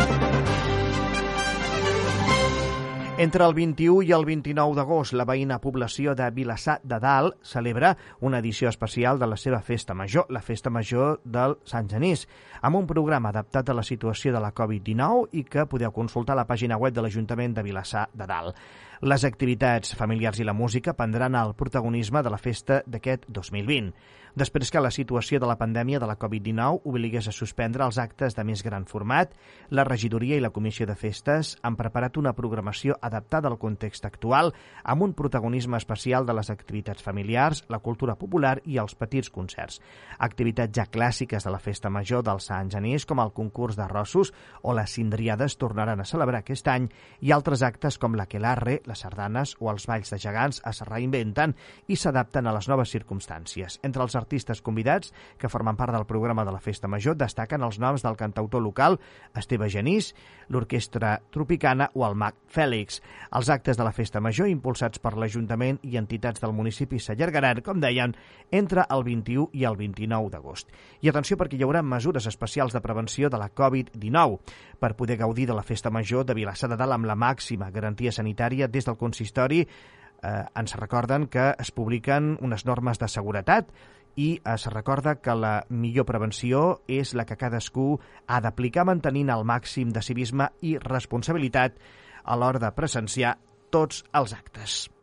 Entre 3.18 3.44
el 3.44 3.56
21 3.58 4.04
i 4.06 4.12
el 4.14 4.28
29 4.30 4.76
d'agost, 4.78 5.16
la 5.18 5.26
veïna 5.26 5.56
població 5.58 6.14
de 6.14 6.28
Vilassar 6.36 6.76
de 6.86 7.00
Dalt 7.02 7.40
celebra 7.42 7.96
una 8.22 8.38
edició 8.44 8.70
especial 8.70 9.18
de 9.18 9.26
la 9.26 9.40
seva 9.42 9.58
festa 9.66 9.96
major, 9.98 10.28
la 10.30 10.44
festa 10.46 10.70
major 10.70 11.18
del 11.26 11.56
Sant 11.66 11.90
Genís, 11.90 12.28
amb 12.62 12.78
un 12.78 12.86
programa 12.86 13.32
adaptat 13.34 13.72
a 13.72 13.74
la 13.74 13.82
situació 13.82 14.36
de 14.36 14.44
la 14.44 14.54
Covid-19 14.54 15.34
i 15.34 15.48
que 15.50 15.66
podeu 15.66 15.96
consultar 15.96 16.36
a 16.36 16.44
la 16.44 16.46
pàgina 16.46 16.78
web 16.78 16.94
de 16.94 17.02
l'Ajuntament 17.02 17.58
de 17.58 17.66
Vilassar 17.66 18.06
de 18.14 18.30
Dalt. 18.30 18.62
Les 19.06 19.24
activitats 19.28 19.94
familiars 19.94 20.40
i 20.42 20.46
la 20.48 20.56
música 20.58 20.96
prendran 20.98 21.36
el 21.38 21.54
protagonisme 21.54 22.24
de 22.26 22.32
la 22.34 22.40
festa 22.42 22.80
d'aquest 22.88 23.28
2020 23.30 23.94
després 24.38 24.70
que 24.70 24.82
la 24.82 24.92
situació 24.94 25.40
de 25.42 25.48
la 25.50 25.58
pandèmia 25.58 25.98
de 26.00 26.06
la 26.06 26.16
Covid-19 26.22 26.84
obligués 26.86 27.28
a 27.28 27.34
suspendre 27.34 27.86
els 27.88 27.98
actes 27.98 28.36
de 28.38 28.44
més 28.46 28.62
gran 28.62 28.86
format, 28.86 29.32
la 29.74 29.84
regidoria 29.88 30.38
i 30.38 30.44
la 30.44 30.52
comissió 30.54 30.86
de 30.86 30.94
festes 30.96 31.56
han 31.66 31.76
preparat 31.80 32.20
una 32.22 32.36
programació 32.38 33.00
adaptada 33.02 33.50
al 33.50 33.58
context 33.58 34.06
actual 34.06 34.54
amb 34.84 35.08
un 35.08 35.16
protagonisme 35.18 35.80
especial 35.82 36.28
de 36.30 36.36
les 36.38 36.52
activitats 36.54 37.02
familiars, 37.02 37.64
la 37.68 37.80
cultura 37.80 38.14
popular 38.16 38.60
i 38.66 38.78
els 38.78 38.94
petits 38.94 39.32
concerts. 39.34 39.82
Activitats 40.20 40.78
ja 40.78 40.86
clàssiques 40.86 41.44
de 41.44 41.54
la 41.54 41.62
festa 41.64 41.90
major 41.90 42.22
del 42.24 42.40
Sant 42.40 42.70
Genís, 42.70 43.08
com 43.10 43.24
el 43.24 43.34
concurs 43.34 43.76
d'arrossos 43.76 44.34
o 44.62 44.78
les 44.78 44.94
cindriades 44.94 45.58
tornaran 45.58 46.00
a 46.00 46.06
celebrar 46.06 46.44
aquest 46.44 46.70
any 46.70 46.92
i 47.26 47.34
altres 47.34 47.66
actes 47.66 47.98
com 47.98 48.14
l'aquelarre, 48.14 48.84
les 48.88 49.04
sardanes 49.04 49.56
o 49.60 49.70
els 49.72 49.88
balls 49.90 50.12
de 50.14 50.20
gegants 50.22 50.62
es 50.66 50.82
reinventen 50.88 51.54
i 51.88 51.98
s'adapten 52.00 52.48
a 52.48 52.54
les 52.56 52.68
noves 52.72 52.92
circumstàncies. 52.96 53.80
Entre 53.84 54.04
els 54.04 54.16
artistes 54.16 54.62
convidats 54.64 55.14
que 55.38 55.52
formen 55.52 55.78
part 55.78 55.94
del 55.94 56.08
programa 56.10 56.46
de 56.46 56.56
la 56.56 56.64
Festa 56.64 56.88
Major 56.88 57.18
destaquen 57.18 57.64
els 57.64 57.80
noms 57.80 58.04
del 58.06 58.18
cantautor 58.18 58.64
local 58.64 59.00
Esteve 59.36 59.70
Genís, 59.70 60.14
l'Orquestra 60.50 61.18
Tropicana 61.32 61.90
o 61.94 62.06
el 62.08 62.16
Mag 62.16 62.36
Fèlix. 62.48 63.02
Els 63.36 63.50
actes 63.54 63.78
de 63.78 63.86
la 63.86 63.94
Festa 63.94 64.22
Major, 64.24 64.48
impulsats 64.50 65.02
per 65.04 65.16
l'Ajuntament 65.18 65.80
i 65.84 65.98
entitats 66.00 66.42
del 66.44 66.56
municipi, 66.56 67.00
s'allargaran, 67.00 67.62
com 67.66 67.82
deien, 67.84 68.16
entre 68.52 68.86
el 68.90 69.04
21 69.04 69.50
i 69.54 69.66
el 69.68 69.78
29 69.80 70.32
d'agost. 70.34 70.72
I 71.02 71.12
atenció 71.12 71.38
perquè 71.38 71.60
hi 71.60 71.66
haurà 71.66 71.84
mesures 71.84 72.28
especials 72.30 72.74
de 72.74 72.82
prevenció 72.82 73.30
de 73.30 73.40
la 73.42 73.50
Covid-19 73.52 74.40
per 74.80 74.96
poder 74.96 75.18
gaudir 75.18 75.48
de 75.48 75.56
la 75.58 75.64
Festa 75.64 75.90
Major 75.90 76.26
de 76.26 76.36
Vilassar 76.38 76.70
de 76.70 76.78
Dalt 76.80 76.96
amb 76.96 77.10
la 77.10 77.18
màxima 77.18 77.72
garantia 77.72 78.12
sanitària 78.14 78.68
des 78.78 78.88
del 78.88 79.00
consistori 79.02 79.64
eh, 79.66 80.44
ens 80.56 80.76
recorden 80.78 81.28
que 81.28 81.52
es 81.60 81.72
publiquen 81.74 82.36
unes 82.42 82.66
normes 82.66 83.02
de 83.02 83.10
seguretat 83.12 83.72
i 84.18 84.40
es 84.50 84.66
recorda 84.74 85.20
que 85.22 85.36
la 85.38 85.54
millor 85.70 86.08
prevenció 86.10 86.82
és 86.90 87.14
la 87.14 87.28
que 87.30 87.38
cadascú 87.38 88.00
ha 88.26 88.42
d'aplicar 88.42 88.88
mantenint 88.90 89.30
el 89.34 89.46
màxim 89.46 89.94
de 89.94 90.02
civisme 90.02 90.50
i 90.66 90.78
responsabilitat 90.82 91.78
a 92.26 92.36
l'hora 92.36 92.62
de 92.66 92.74
presenciar 92.74 93.38
tots 93.70 94.04
els 94.18 94.34
actes. 94.34 94.97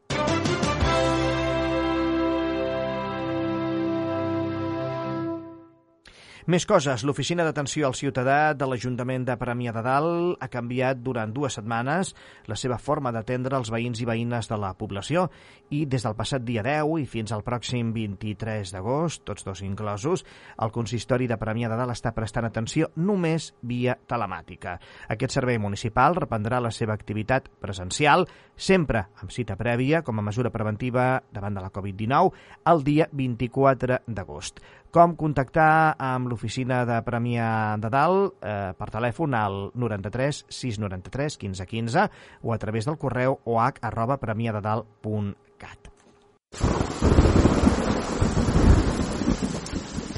Més 6.44 6.66
coses. 6.68 7.00
L'Oficina 7.08 7.40
d'Atenció 7.46 7.86
al 7.88 7.94
Ciutadà 7.96 8.52
de 8.52 8.66
l'Ajuntament 8.68 9.22
de 9.24 9.32
Premià 9.40 9.72
de 9.72 9.80
Dalt 9.80 10.42
ha 10.44 10.48
canviat 10.52 10.98
durant 11.00 11.30
dues 11.32 11.54
setmanes 11.56 12.10
la 12.52 12.58
seva 12.60 12.76
forma 12.76 13.14
d'atendre 13.16 13.56
els 13.56 13.70
veïns 13.72 14.02
i 14.02 14.08
veïnes 14.10 14.50
de 14.50 14.58
la 14.60 14.74
població 14.76 15.30
i 15.72 15.86
des 15.88 16.04
del 16.04 16.18
passat 16.18 16.44
dia 16.44 16.60
10 16.66 17.00
i 17.00 17.08
fins 17.08 17.32
al 17.32 17.46
pròxim 17.48 17.94
23 17.96 18.74
d'agost, 18.76 19.24
tots 19.24 19.48
dos 19.48 19.64
inclosos, 19.64 20.26
el 20.60 20.74
consistori 20.76 21.30
de 21.32 21.40
Premià 21.40 21.72
de 21.72 21.80
Dalt 21.80 21.96
està 21.96 22.12
prestant 22.12 22.44
atenció 22.44 22.92
només 22.94 23.54
via 23.64 23.96
telemàtica. 24.04 24.76
Aquest 25.08 25.40
servei 25.40 25.56
municipal 25.56 26.20
reprendrà 26.20 26.60
la 26.60 26.74
seva 26.76 26.92
activitat 26.92 27.48
presencial, 27.56 28.28
sempre 28.54 29.06
amb 29.16 29.32
cita 29.32 29.56
prèvia 29.56 30.04
com 30.04 30.20
a 30.20 30.28
mesura 30.28 30.52
preventiva 30.52 31.22
davant 31.32 31.56
de 31.56 31.64
la 31.64 31.72
Covid-19, 31.72 32.36
el 32.68 32.84
dia 32.84 33.08
24 33.16 34.02
d'agost 34.04 34.60
com 34.94 35.16
contactar 35.18 35.96
amb 35.98 36.30
l'oficina 36.30 36.84
de 36.86 37.00
Premià 37.02 37.74
de 37.82 37.90
Dalt 37.90 38.36
eh, 38.38 38.70
per 38.78 38.88
telèfon 38.94 39.34
al 39.34 39.56
93 39.74 40.44
693 40.46 41.38
15 41.42 41.66
15 41.72 42.06
o 42.42 42.54
a 42.54 42.58
través 42.62 42.86
del 42.86 42.98
correu 42.98 43.40
oh 43.44 43.58
arroba 43.58 44.20
premiadedalt.cat. 44.22 45.90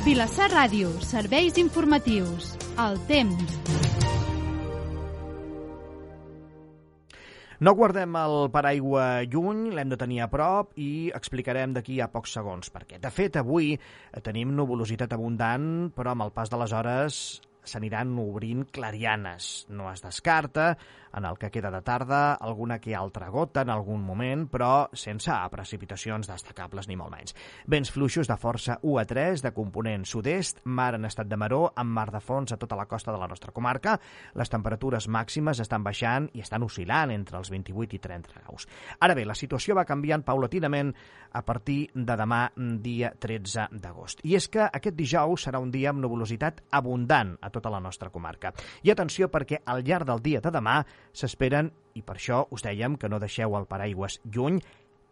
Vilassar 0.04 0.50
Ràdio, 0.52 0.92
serveis 1.02 1.56
informatius. 1.58 2.54
El 2.78 3.00
temps. 3.08 4.05
No 7.58 7.72
guardem 7.72 8.12
el 8.20 8.50
paraigua 8.52 9.24
lluny, 9.24 9.70
l'hem 9.72 9.88
de 9.88 9.96
tenir 9.96 10.20
a 10.20 10.28
prop 10.28 10.74
i 10.76 11.08
explicarem 11.16 11.72
d'aquí 11.72 12.02
a 12.04 12.10
pocs 12.12 12.34
segons 12.36 12.68
perquè. 12.72 12.98
De 13.00 13.08
fet, 13.08 13.38
avui 13.40 13.70
tenim 14.26 14.52
nuvolositat 14.52 15.14
abundant, 15.16 15.88
però 15.96 16.12
amb 16.12 16.26
el 16.26 16.34
pas 16.36 16.52
de 16.52 16.60
les 16.60 16.74
hores 16.76 17.20
s'aniran 17.66 18.12
obrint 18.20 18.66
clarianes. 18.76 19.66
No 19.72 19.88
es 19.90 20.04
descarta 20.04 20.74
en 21.16 21.24
el 21.24 21.38
que 21.38 21.50
queda 21.50 21.70
de 21.70 21.81
tarda, 21.83 22.35
alguna 22.35 22.79
que 22.79 22.94
altra 22.94 23.29
gota 23.29 23.62
en 23.62 23.70
algun 23.72 24.02
moment, 24.05 24.46
però 24.52 24.88
sense 24.92 25.33
precipitacions 25.50 26.29
destacables 26.29 26.88
ni 26.88 26.96
molt 26.96 27.14
menys. 27.14 27.35
Vents 27.66 27.90
fluixos 27.90 28.29
de 28.29 28.37
força 28.37 28.79
1 28.83 29.00
a 29.00 29.07
3, 29.09 29.42
de 29.42 29.52
component 29.57 30.05
sud-est, 30.05 30.61
mar 30.64 30.92
en 30.94 31.09
estat 31.09 31.29
de 31.29 31.38
maró, 31.40 31.62
amb 31.74 31.96
mar 31.96 32.11
de 32.12 32.20
fons 32.20 32.52
a 32.52 32.59
tota 32.61 32.76
la 32.76 32.87
costa 32.87 33.12
de 33.12 33.18
la 33.18 33.29
nostra 33.29 33.52
comarca. 33.52 33.96
Les 34.37 34.52
temperatures 34.52 35.09
màximes 35.09 35.61
estan 35.64 35.85
baixant 35.87 36.29
i 36.35 36.44
estan 36.44 36.66
oscil·lant 36.66 37.14
entre 37.14 37.40
els 37.40 37.50
28 37.50 37.96
i 37.96 38.02
30 38.02 38.37
graus. 38.37 38.68
Ara 39.00 39.16
bé, 39.16 39.24
la 39.24 39.35
situació 39.35 39.74
va 39.74 39.87
canviant 39.88 40.24
paulatinament 40.26 40.92
a 41.33 41.42
partir 41.44 41.90
de 41.94 42.16
demà, 42.16 42.42
dia 42.83 43.12
13 43.18 43.70
d'agost. 43.72 44.20
I 44.24 44.37
és 44.37 44.48
que 44.52 44.66
aquest 44.66 44.96
dijous 44.96 45.48
serà 45.48 45.61
un 45.62 45.72
dia 45.72 45.90
amb 45.90 46.05
nuvolositat 46.05 46.62
abundant 46.76 47.37
a 47.40 47.50
tota 47.50 47.72
la 47.72 47.81
nostra 47.81 48.11
comarca. 48.12 48.52
I 48.85 48.92
atenció 48.92 49.31
perquè 49.33 49.62
al 49.64 49.85
llarg 49.87 50.07
del 50.09 50.22
dia 50.22 50.44
de 50.44 50.52
demà 50.52 50.83
s'esperen, 51.12 51.70
i 51.94 52.02
per 52.02 52.16
això 52.16 52.42
us 52.50 52.64
dèiem 52.66 52.96
que 53.00 53.08
no 53.08 53.20
deixeu 53.22 53.56
el 53.56 53.68
paraigües 53.70 54.20
lluny, 54.24 54.60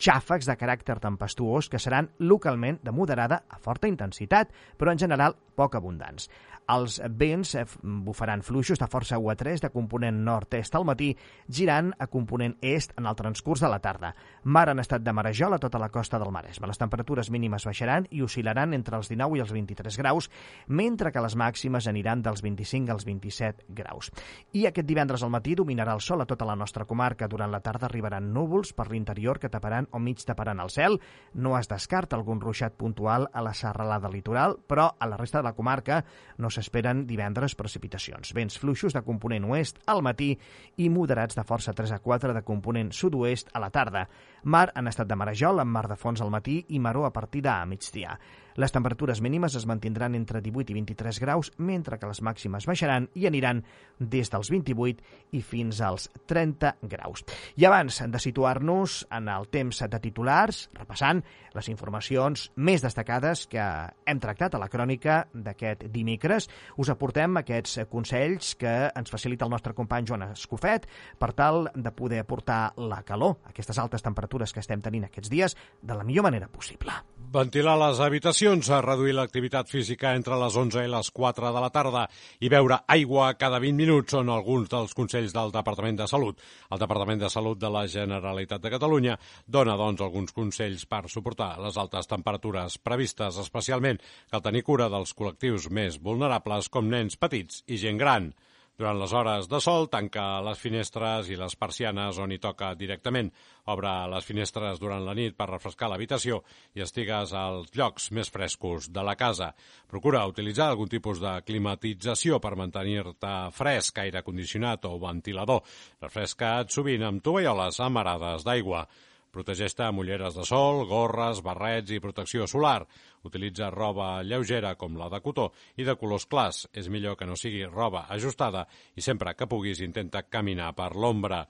xàfecs 0.04 0.48
de 0.50 0.56
caràcter 0.60 0.98
tempestuós 1.00 1.70
que 1.72 1.80
seran 1.80 2.10
localment 2.18 2.80
de 2.84 2.92
moderada 2.92 3.44
a 3.48 3.60
forta 3.62 3.88
intensitat, 3.88 4.52
però 4.76 4.92
en 4.92 5.00
general 5.00 5.38
poc 5.54 5.78
abundants. 5.78 6.28
Els 6.72 6.96
vents 7.20 7.50
eh, 7.60 7.64
bufaran 7.82 8.42
fluixos 8.42 8.80
de 8.80 8.86
força 8.88 9.18
1 9.20 9.30
a 9.30 9.34
3 9.36 9.64
de 9.66 9.70
component 9.72 10.16
nord-est 10.24 10.74
al 10.74 10.86
matí, 10.88 11.10
girant 11.48 11.90
a 12.00 12.06
component 12.08 12.54
est 12.64 12.94
en 12.96 13.04
el 13.06 13.16
transcurs 13.18 13.60
de 13.60 13.68
la 13.68 13.80
tarda. 13.84 14.14
Mar 14.44 14.70
en 14.72 14.80
estat 14.80 15.04
de 15.04 15.12
marejol 15.12 15.54
a 15.54 15.60
tota 15.60 15.78
la 15.78 15.90
costa 15.92 16.18
del 16.18 16.32
Maresme. 16.32 16.66
Les 16.66 16.80
temperatures 16.80 17.28
mínimes 17.30 17.66
baixaran 17.68 18.08
i 18.10 18.22
oscil·laran 18.24 18.72
entre 18.72 18.96
els 18.96 19.12
19 19.12 19.36
i 19.36 19.44
els 19.44 19.52
23 19.52 19.98
graus, 20.00 20.30
mentre 20.66 21.12
que 21.12 21.24
les 21.24 21.36
màximes 21.36 21.88
aniran 21.90 22.22
dels 22.24 22.40
25 22.42 22.92
als 22.92 23.04
27 23.04 23.68
graus. 23.68 24.10
I 24.52 24.64
aquest 24.66 24.88
divendres 24.88 25.22
al 25.22 25.34
matí 25.34 25.54
dominarà 25.54 25.92
el 25.92 26.00
sol 26.00 26.24
a 26.24 26.26
tota 26.26 26.48
la 26.48 26.56
nostra 26.56 26.88
comarca. 26.88 27.28
Durant 27.28 27.52
la 27.52 27.60
tarda 27.60 27.90
arribaran 27.90 28.32
núvols 28.32 28.72
per 28.72 28.88
l'interior 28.88 29.38
que 29.38 29.52
taparan 29.52 29.88
o 29.94 30.00
mig 30.02 30.20
taparan 30.26 30.60
el 30.60 30.72
cel. 30.74 30.98
No 31.34 31.54
es 31.58 31.70
descarta 31.70 32.18
algun 32.18 32.42
ruixat 32.42 32.74
puntual 32.76 33.28
a 33.32 33.42
la 33.46 33.54
serralada 33.54 34.10
litoral, 34.10 34.58
però 34.66 34.90
a 34.98 35.08
la 35.08 35.16
resta 35.16 35.38
de 35.38 35.48
la 35.48 35.54
comarca 35.54 36.02
no 36.38 36.50
s'esperen 36.50 37.06
divendres 37.06 37.54
precipitacions. 37.54 38.34
Vents 38.34 38.58
fluixos 38.58 38.94
de 38.94 39.04
component 39.06 39.46
oest 39.50 39.78
al 39.86 40.02
matí 40.02 40.32
i 40.76 40.90
moderats 40.90 41.38
de 41.38 41.46
força 41.46 41.74
3 41.74 41.94
a 41.96 42.00
4 42.02 42.34
de 42.34 42.42
component 42.42 42.92
sud-oest 42.92 43.54
a 43.54 43.62
la 43.62 43.70
tarda. 43.70 44.08
Mar 44.44 44.70
en 44.74 44.90
estat 44.90 45.08
de 45.08 45.16
marejol 45.16 45.62
amb 45.62 45.70
mar 45.70 45.86
de 45.88 45.96
fons 45.96 46.20
al 46.20 46.34
matí 46.34 46.64
i 46.68 46.82
maró 46.82 47.06
a 47.06 47.12
partir 47.12 47.44
de 47.46 47.54
migdia. 47.66 48.18
Les 48.54 48.70
temperatures 48.70 49.18
mínimes 49.20 49.56
es 49.58 49.66
mantindran 49.66 50.14
entre 50.14 50.40
18 50.40 50.70
i 50.70 50.74
23 50.76 51.18
graus, 51.18 51.50
mentre 51.58 51.98
que 51.98 52.06
les 52.06 52.20
màximes 52.22 52.66
baixaran 52.70 53.08
i 53.18 53.26
aniran 53.26 53.64
des 53.98 54.30
dels 54.30 54.50
28 54.52 55.02
i 55.34 55.40
fins 55.42 55.80
als 55.82 56.06
30 56.30 56.76
graus. 56.82 57.24
I 57.58 57.66
abans 57.66 57.98
de 58.06 58.20
situar-nos 58.22 59.00
en 59.10 59.30
el 59.32 59.48
temps 59.50 59.82
de 59.90 60.00
titulars, 60.00 60.68
repassant 60.78 61.24
les 61.54 61.70
informacions 61.72 62.46
més 62.54 62.82
destacades 62.82 63.46
que 63.50 63.64
hem 64.06 64.22
tractat 64.22 64.54
a 64.54 64.62
la 64.62 64.70
crònica 64.70 65.24
d'aquest 65.34 65.88
dimecres, 65.94 66.46
us 66.78 66.92
aportem 66.94 67.40
aquests 67.42 67.80
consells 67.90 68.54
que 68.60 68.74
ens 68.94 69.10
facilita 69.10 69.48
el 69.48 69.54
nostre 69.54 69.74
company 69.74 70.06
Joan 70.06 70.28
Escofet 70.30 70.86
per 71.18 71.32
tal 71.34 71.68
de 71.74 71.90
poder 71.90 72.22
aportar 72.22 72.74
la 72.78 73.02
calor, 73.02 73.40
aquestes 73.50 73.82
altes 73.82 74.02
temperatures 74.06 74.54
que 74.54 74.62
estem 74.62 74.82
tenint 74.82 75.10
aquests 75.10 75.30
dies, 75.30 75.58
de 75.82 75.98
la 75.98 76.06
millor 76.06 76.30
manera 76.30 76.46
possible. 76.48 76.94
Ventilar 77.34 77.72
les 77.80 77.98
habitacions, 77.98 78.68
reduir 78.84 79.16
l'activitat 79.16 79.66
física 79.66 80.12
entre 80.14 80.36
les 80.38 80.54
11 80.60 80.84
i 80.86 80.90
les 80.92 81.08
4 81.10 81.48
de 81.56 81.62
la 81.64 81.70
tarda 81.74 82.04
i 82.38 82.50
beure 82.52 82.76
aigua 82.94 83.32
cada 83.34 83.58
20 83.64 83.74
minuts 83.80 84.14
són 84.14 84.30
alguns 84.30 84.70
dels 84.70 84.94
consells 84.94 85.34
del 85.34 85.50
Departament 85.56 85.98
de 85.98 86.06
Salut. 86.06 86.38
El 86.70 86.78
Departament 86.84 87.24
de 87.24 87.32
Salut 87.34 87.58
de 87.58 87.72
la 87.74 87.88
Generalitat 87.90 88.62
de 88.62 88.70
Catalunya 88.76 89.18
dona, 89.50 89.74
doncs, 89.74 90.06
alguns 90.06 90.30
consells 90.30 90.86
per 90.86 91.08
suportar 91.10 91.56
les 91.58 91.74
altes 91.74 92.06
temperatures 92.06 92.78
previstes, 92.78 93.42
especialment 93.42 93.98
cal 94.30 94.46
tenir 94.46 94.62
cura 94.62 94.86
dels 94.86 95.18
col·lectius 95.18 95.66
més 95.74 95.98
vulnerables 95.98 96.70
com 96.70 96.86
nens 96.86 97.18
petits 97.18 97.64
i 97.66 97.82
gent 97.82 97.98
gran. 97.98 98.30
Durant 98.74 98.98
les 98.98 99.12
hores 99.14 99.46
de 99.46 99.58
sol, 99.62 99.84
tanca 99.86 100.40
les 100.42 100.58
finestres 100.58 101.28
i 101.30 101.36
les 101.38 101.54
persianes 101.54 102.16
on 102.18 102.32
hi 102.34 102.40
toca 102.42 102.72
directament. 102.74 103.28
Obre 103.70 103.92
les 104.10 104.26
finestres 104.26 104.80
durant 104.82 105.04
la 105.06 105.14
nit 105.14 105.36
per 105.38 105.46
refrescar 105.46 105.92
l'habitació 105.92 106.40
i 106.74 106.82
estigues 106.82 107.36
als 107.38 107.70
llocs 107.78 108.10
més 108.18 108.32
frescos 108.34 108.90
de 108.90 109.06
la 109.06 109.14
casa. 109.14 109.52
Procura 109.86 110.24
utilitzar 110.26 110.72
algun 110.72 110.90
tipus 110.90 111.22
de 111.22 111.36
climatització 111.46 112.42
per 112.42 112.56
mantenir-te 112.58 113.34
fresc, 113.54 114.02
aire 114.02 114.26
condicionat 114.26 114.90
o 114.90 114.96
ventilador. 114.98 115.62
Refresca't 116.02 116.74
sovint 116.74 117.06
amb 117.06 117.22
tovalloles 117.22 117.78
amarades 117.78 118.42
d'aigua. 118.42 118.88
Protegeix-te 119.34 119.82
amb 119.88 119.98
ulleres 120.04 120.36
de 120.38 120.44
sol, 120.46 120.84
gorres, 120.86 121.40
barrets 121.42 121.90
i 121.90 121.98
protecció 122.02 122.46
solar. 122.46 122.84
Utilitza 123.26 123.70
roba 123.74 124.22
lleugera 124.22 124.74
com 124.78 124.94
la 125.00 125.08
de 125.10 125.18
cotó 125.24 125.48
i 125.74 125.86
de 125.88 125.96
colors 125.98 126.28
clars. 126.30 126.64
És 126.70 126.86
millor 126.86 127.18
que 127.18 127.26
no 127.26 127.34
sigui 127.34 127.64
roba 127.66 128.04
ajustada 128.14 128.62
i 128.94 129.02
sempre 129.02 129.34
que 129.34 129.50
puguis 129.50 129.82
intenta 129.82 130.22
caminar 130.28 130.70
per 130.78 130.92
l'ombra. 130.94 131.42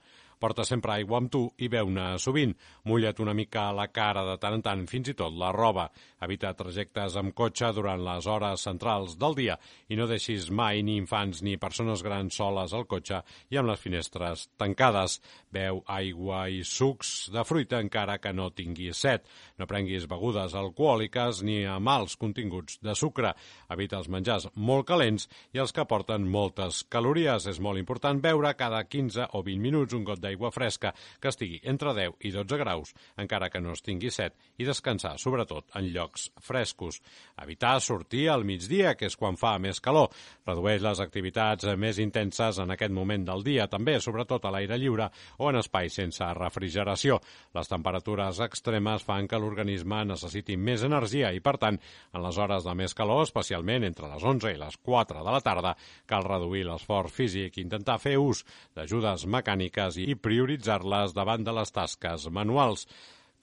Porta 0.45 0.61
sempre 0.61 0.91
aigua 0.93 1.17
amb 1.17 1.31
tu 1.33 1.39
i 1.57 1.65
beu-ne 1.73 2.19
sovint. 2.21 2.51
Mulla't 2.85 3.17
una 3.23 3.33
mica 3.33 3.63
la 3.73 3.87
cara 3.89 4.21
de 4.27 4.35
tant 4.37 4.53
en 4.53 4.61
tant, 4.61 4.83
fins 4.85 5.07
i 5.09 5.15
tot 5.17 5.33
la 5.33 5.49
roba. 5.49 5.87
Evita 6.21 6.51
trajectes 6.53 7.15
amb 7.17 7.33
cotxe 7.33 7.71
durant 7.73 8.03
les 8.05 8.27
hores 8.29 8.61
centrals 8.67 9.15
del 9.17 9.33
dia 9.39 9.55
i 9.89 9.97
no 9.97 10.05
deixis 10.05 10.51
mai 10.53 10.83
ni 10.85 10.99
infants 11.01 11.41
ni 11.41 11.55
persones 11.57 12.03
grans 12.05 12.37
soles 12.37 12.75
al 12.77 12.85
cotxe 12.85 13.23
i 13.49 13.57
amb 13.57 13.71
les 13.71 13.81
finestres 13.81 14.43
tancades. 14.61 15.15
Beu 15.49 15.81
aigua 15.89 16.43
i 16.53 16.61
sucs 16.61 17.31
de 17.33 17.41
fruita 17.41 17.81
encara 17.81 18.19
que 18.21 18.29
no 18.29 18.51
tinguis 18.53 19.01
set. 19.01 19.25
No 19.57 19.65
prenguis 19.65 20.05
begudes 20.05 20.53
alcohòliques 20.53 21.41
ni 21.41 21.63
amb 21.65 21.89
alts 21.89 22.19
continguts 22.21 22.77
de 22.85 22.93
sucre. 22.93 23.33
Evita 23.73 23.97
els 23.97 24.11
menjars 24.13 24.45
molt 24.53 24.85
calents 24.93 25.25
i 25.57 25.65
els 25.65 25.73
que 25.73 25.89
porten 25.89 26.29
moltes 26.29 26.83
calories. 26.85 27.49
És 27.49 27.57
molt 27.57 27.81
important 27.81 28.21
beure 28.21 28.53
cada 28.53 28.85
15 28.85 29.31
o 29.33 29.41
20 29.41 29.65
minuts 29.65 29.97
un 29.97 30.05
got 30.05 30.21
d'aigua 30.21 30.34
fresca 30.53 30.93
que 31.21 31.31
estigui 31.31 31.59
entre 31.63 31.93
10 31.93 32.25
i 32.27 32.31
12 32.31 32.57
graus, 32.57 32.93
encara 33.17 33.49
que 33.49 33.61
no 33.61 33.73
es 33.73 33.83
tingui 33.85 34.11
set, 34.11 34.35
i 34.57 34.65
descansar, 34.67 35.15
sobretot, 35.19 35.67
en 35.75 35.89
llocs 35.93 36.29
frescos. 36.41 37.01
Evitar 37.41 37.79
sortir 37.81 38.29
al 38.29 38.45
migdia, 38.45 38.95
que 38.95 39.09
és 39.09 39.17
quan 39.17 39.37
fa 39.39 39.55
més 39.59 39.81
calor. 39.83 40.11
Redueix 40.47 40.81
les 40.83 41.01
activitats 41.03 41.67
més 41.77 41.99
intenses 41.99 42.59
en 42.59 42.71
aquest 42.71 42.93
moment 42.93 43.25
del 43.25 43.43
dia, 43.43 43.67
també, 43.71 43.97
sobretot 43.99 44.45
a 44.45 44.53
l'aire 44.53 44.77
lliure 44.79 45.09
o 45.37 45.49
en 45.49 45.59
espais 45.59 45.93
sense 45.95 46.25
refrigeració. 46.37 47.19
Les 47.55 47.71
temperatures 47.71 48.39
extremes 48.45 49.03
fan 49.05 49.27
que 49.27 49.39
l'organisme 49.39 50.03
necessiti 50.05 50.57
més 50.57 50.83
energia 50.85 51.31
i, 51.33 51.41
per 51.43 51.57
tant, 51.61 51.79
en 52.13 52.23
les 52.23 52.37
hores 52.37 52.65
de 52.65 52.75
més 52.77 52.93
calor, 52.97 53.23
especialment 53.25 53.87
entre 53.87 54.09
les 54.11 54.23
11 54.23 54.53
i 54.53 54.59
les 54.59 54.77
4 54.77 55.23
de 55.23 55.35
la 55.35 55.41
tarda, 55.43 55.75
cal 56.09 56.25
reduir 56.27 56.65
l'esforç 56.67 57.13
físic, 57.15 57.59
intentar 57.61 57.97
fer 58.01 58.17
ús 58.21 58.43
d'ajudes 58.75 59.25
mecàniques 59.31 59.99
i 60.03 60.14
prioritzar-les 60.21 61.13
davant 61.15 61.43
de 61.43 61.53
les 61.55 61.71
tasques 61.75 62.29
manuals. 62.31 62.87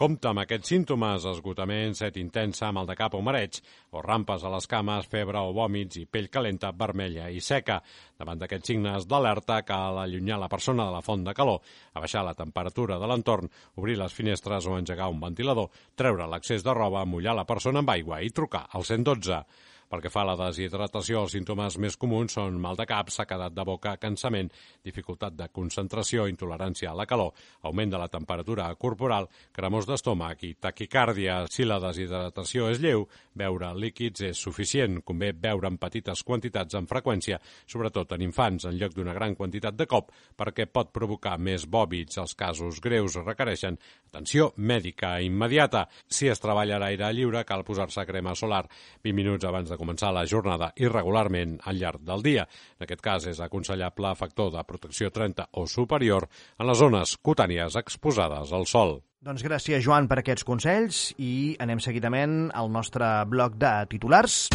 Compte 0.02 0.26
amb 0.26 0.40
aquests 0.40 0.70
símptomes, 0.72 1.26
esgotament, 1.28 1.92
set 1.94 2.16
intensa, 2.16 2.70
mal 2.72 2.88
de 2.88 2.94
cap 2.96 3.12
o 3.14 3.20
mareig, 3.22 3.58
o 3.92 4.00
rampes 4.02 4.42
a 4.42 4.50
les 4.54 4.66
cames, 4.66 5.06
febre 5.06 5.42
o 5.44 5.52
vòmits 5.54 6.00
i 6.00 6.06
pell 6.08 6.30
calenta, 6.32 6.72
vermella 6.72 7.28
i 7.30 7.42
seca. 7.44 7.76
Davant 8.18 8.40
d'aquests 8.40 8.72
signes 8.72 9.06
d'alerta 9.06 9.60
cal 9.68 10.00
allunyar 10.00 10.40
la 10.40 10.48
persona 10.48 10.88
de 10.88 10.96
la 10.96 11.04
font 11.04 11.22
de 11.22 11.34
calor, 11.36 11.60
abaixar 11.92 12.24
la 12.24 12.34
temperatura 12.34 12.96
de 12.98 13.10
l'entorn, 13.10 13.52
obrir 13.76 13.98
les 14.00 14.16
finestres 14.16 14.66
o 14.66 14.78
engegar 14.78 15.10
un 15.12 15.20
ventilador, 15.20 15.68
treure 15.94 16.26
l'accés 16.26 16.64
de 16.64 16.74
roba, 16.74 17.04
mullar 17.04 17.36
la 17.36 17.46
persona 17.46 17.84
amb 17.84 17.92
aigua 17.92 18.22
i 18.24 18.32
trucar 18.32 18.64
al 18.72 18.88
112. 18.88 19.44
Pel 19.92 20.00
que 20.00 20.08
fa 20.08 20.22
a 20.22 20.28
la 20.30 20.34
deshidratació, 20.40 21.20
els 21.20 21.34
símptomes 21.36 21.74
més 21.76 21.98
comuns 22.00 22.32
són 22.38 22.54
mal 22.56 22.78
de 22.78 22.86
cap, 22.88 23.10
sequedat 23.12 23.52
de 23.52 23.64
boca, 23.68 23.90
cansament, 24.00 24.46
dificultat 24.80 25.34
de 25.36 25.50
concentració, 25.52 26.24
intolerància 26.30 26.88
a 26.88 26.96
la 26.96 27.04
calor, 27.04 27.34
augment 27.68 27.92
de 27.92 28.00
la 28.00 28.06
temperatura 28.08 28.70
corporal, 28.80 29.28
cremors 29.52 29.84
d'estómac 29.90 30.46
i 30.48 30.54
taquicàrdia. 30.56 31.42
Si 31.52 31.66
la 31.68 31.76
deshidratació 31.82 32.70
és 32.72 32.80
lleu, 32.80 33.04
beure 33.36 33.74
líquids 33.76 34.24
és 34.30 34.40
suficient. 34.40 35.02
Convé 35.04 35.34
beure 35.36 35.68
en 35.68 35.76
petites 35.82 36.24
quantitats 36.24 36.80
amb 36.80 36.88
freqüència, 36.88 37.42
sobretot 37.68 38.16
en 38.16 38.24
infants, 38.24 38.64
en 38.64 38.80
lloc 38.80 38.96
d'una 38.96 39.12
gran 39.12 39.36
quantitat 39.36 39.76
de 39.76 39.84
cop, 39.92 40.08
perquè 40.40 40.70
pot 40.72 40.88
provocar 40.96 41.36
més 41.36 41.68
vòmits. 41.68 42.16
Els 42.24 42.32
casos 42.32 42.80
greus 42.80 43.20
requereixen 43.20 43.76
atenció 44.08 44.54
mèdica 44.56 45.18
immediata. 45.20 45.84
Si 46.08 46.32
es 46.32 46.40
treballa 46.40 46.80
a 46.80 46.82
l'aire 46.86 47.12
lliure, 47.12 47.44
cal 47.44 47.60
posar-se 47.68 48.08
crema 48.08 48.32
solar 48.32 48.64
20 49.04 49.20
minuts 49.20 49.52
abans 49.52 49.68
de 49.68 49.81
començar 49.82 50.14
la 50.14 50.24
jornada 50.30 50.72
irregularment 50.78 51.58
al 51.66 51.82
llarg 51.82 52.06
del 52.06 52.22
dia. 52.24 52.46
En 52.78 52.86
aquest 52.86 53.02
cas 53.04 53.28
és 53.30 53.42
aconsellable 53.42 54.14
factor 54.16 54.52
de 54.54 54.64
protecció 54.64 55.10
30 55.10 55.50
o 55.58 55.66
superior 55.66 56.28
en 56.58 56.70
les 56.70 56.78
zones 56.78 57.18
cutànies 57.22 57.76
exposades 57.82 58.54
al 58.54 58.70
sol. 58.70 59.00
Doncs 59.22 59.44
gràcies, 59.46 59.84
Joan, 59.84 60.08
per 60.10 60.18
aquests 60.18 60.42
consells 60.42 61.04
i 61.22 61.54
anem 61.62 61.78
seguidament 61.78 62.48
al 62.58 62.72
nostre 62.74 63.12
bloc 63.30 63.54
de 63.54 63.76
titulars. 63.92 64.48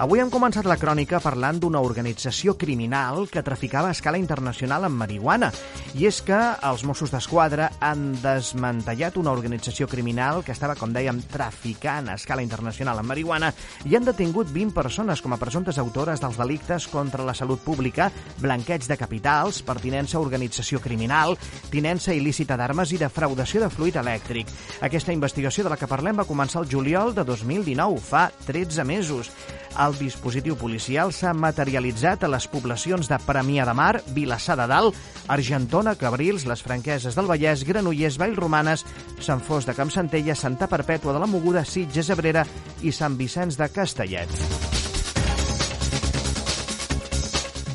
Avui 0.00 0.16
hem 0.22 0.30
començat 0.32 0.64
la 0.64 0.78
crònica 0.80 1.18
parlant 1.20 1.58
d'una 1.60 1.82
organització 1.84 2.54
criminal 2.56 3.26
que 3.28 3.42
traficava 3.44 3.90
a 3.90 3.92
escala 3.92 4.16
internacional 4.16 4.86
amb 4.86 4.96
marihuana. 4.96 5.50
I 5.92 6.06
és 6.08 6.22
que 6.24 6.38
els 6.64 6.86
Mossos 6.88 7.12
d'Esquadra 7.12 7.66
han 7.84 8.14
desmantellat 8.22 9.18
una 9.20 9.34
organització 9.36 9.84
criminal 9.92 10.40
que 10.46 10.54
estava, 10.56 10.78
com 10.80 10.94
dèiem, 10.96 11.20
traficant 11.28 12.08
a 12.08 12.16
escala 12.16 12.40
internacional 12.40 13.02
amb 13.02 13.12
marihuana 13.12 13.52
i 13.84 13.98
han 13.98 14.08
detingut 14.08 14.48
20 14.48 14.72
persones 14.72 15.20
com 15.20 15.36
a 15.36 15.40
presumptes 15.42 15.76
autores 15.76 16.24
dels 16.24 16.40
delictes 16.40 16.88
contra 16.88 17.26
la 17.28 17.36
salut 17.36 17.60
pública, 17.60 18.08
blanqueig 18.40 18.88
de 18.88 18.96
capitals, 18.96 19.60
pertinença 19.60 20.16
a 20.16 20.24
organització 20.24 20.80
criminal, 20.80 21.36
tinença 21.68 22.16
il·lícita 22.16 22.56
d'armes 22.56 22.96
i 22.96 23.04
defraudació 23.04 23.66
de 23.66 23.68
fluid 23.68 24.00
elèctric. 24.00 24.48
Aquesta 24.80 25.12
investigació 25.12 25.68
de 25.68 25.76
la 25.76 25.76
que 25.76 25.92
parlem 25.92 26.24
va 26.24 26.30
començar 26.30 26.64
el 26.64 26.72
juliol 26.72 27.12
de 27.12 27.28
2019, 27.28 28.00
fa 28.00 28.30
13 28.48 28.88
mesos. 28.88 29.34
El 29.78 29.89
dispositiu 29.98 30.54
policial 30.60 31.10
s'ha 31.10 31.32
materialitzat 31.34 32.22
a 32.24 32.30
les 32.30 32.46
poblacions 32.52 33.08
de 33.10 33.18
Premià 33.26 33.64
de 33.66 33.74
Mar, 33.74 34.02
Vilassar 34.14 34.56
de 34.60 34.66
Dalt, 34.70 34.98
Argentona, 35.26 35.96
Cabrils, 35.98 36.46
les 36.46 36.62
Franqueses 36.62 37.18
del 37.18 37.30
Vallès, 37.30 37.64
Granollers, 37.66 38.18
Vallromanes, 38.20 38.84
Sant 39.18 39.42
Fos 39.42 39.66
de 39.66 39.74
Campsantella, 39.74 40.36
Santa 40.38 40.70
Perpètua 40.70 41.16
de 41.16 41.24
la 41.24 41.30
Moguda, 41.30 41.64
Sitges, 41.64 42.12
Abrera 42.14 42.46
i 42.82 42.94
Sant 42.94 43.18
Vicenç 43.18 43.58
de 43.58 43.72
Castellet. 43.74 44.79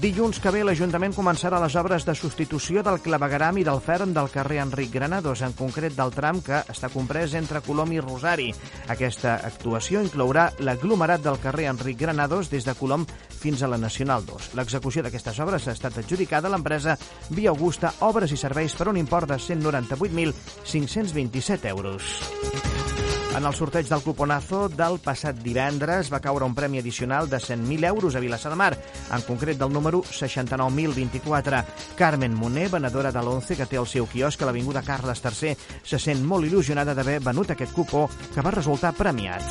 Dilluns 0.05 0.37
que 0.37 0.51
ve 0.53 0.59
l'Ajuntament 0.61 1.15
començarà 1.17 1.57
les 1.57 1.73
obres 1.81 2.03
de 2.05 2.13
substitució 2.13 2.83
del 2.85 2.99
clavegaram 3.01 3.57
i 3.57 3.63
del 3.65 3.79
ferm 3.81 4.13
del 4.13 4.29
carrer 4.29 4.61
Enric 4.61 4.93
Granados, 4.93 5.41
en 5.41 5.57
concret 5.57 5.97
del 5.97 6.13
tram 6.13 6.45
que 6.45 6.61
està 6.69 6.93
comprès 6.93 7.33
entre 7.39 7.57
Colom 7.65 7.89
i 7.95 7.97
Rosari. 8.03 8.51
Aquesta 8.93 9.41
actuació 9.49 10.03
inclourà 10.05 10.53
l'aglomerat 10.61 11.25
del 11.25 11.41
carrer 11.41 11.65
Enric 11.71 11.97
Granados 12.03 12.53
des 12.53 12.61
de 12.69 12.77
Colom 12.77 13.01
fins 13.33 13.65
a 13.65 13.71
la 13.71 13.81
Nacional 13.81 14.21
2. 14.29 14.53
L'execució 14.61 15.01
d'aquestes 15.01 15.41
obres 15.41 15.65
ha 15.65 15.73
estat 15.73 15.97
adjudicada 16.03 16.45
a 16.51 16.53
l'empresa 16.53 16.93
Via 17.31 17.49
Augusta 17.55 17.89
Obres 18.05 18.29
i 18.29 18.37
Serveis 18.37 18.77
per 18.77 18.93
un 18.93 19.01
import 19.01 19.25
de 19.33 19.41
198.527 19.41 21.65
euros. 21.73 22.94
En 23.35 23.43
el 23.43 23.53
sorteig 23.53 23.89
del 23.91 23.99
cuponazo 23.99 24.69
del 24.71 24.95
passat 25.03 25.41
divendres 25.43 26.07
va 26.13 26.21
caure 26.23 26.47
un 26.47 26.53
premi 26.55 26.79
addicional 26.79 27.27
de 27.27 27.35
100.000 27.35 27.87
euros 27.89 28.15
a 28.15 28.21
Vilassar 28.23 28.53
de 28.53 28.55
Mar, 28.55 28.77
en 29.11 29.25
concret 29.27 29.59
del 29.59 29.73
número 29.73 30.03
69.024. 30.03 31.65
Carmen 31.97 32.33
Moner, 32.33 32.69
venedora 32.69 33.11
de 33.11 33.19
l'11 33.19 33.57
que 33.59 33.67
té 33.67 33.75
el 33.75 33.89
seu 33.91 34.07
quiosc 34.07 34.39
a 34.39 34.47
l'Avinguda 34.47 34.85
Carles 34.87 35.19
III, 35.19 35.51
se 35.83 35.99
sent 35.99 36.23
molt 36.23 36.47
il·lusionada 36.47 36.95
d'haver 36.95 37.19
venut 37.27 37.51
aquest 37.51 37.75
cupó 37.75 38.07
que 38.31 38.45
va 38.45 38.55
resultar 38.55 38.95
premiat. 38.95 39.43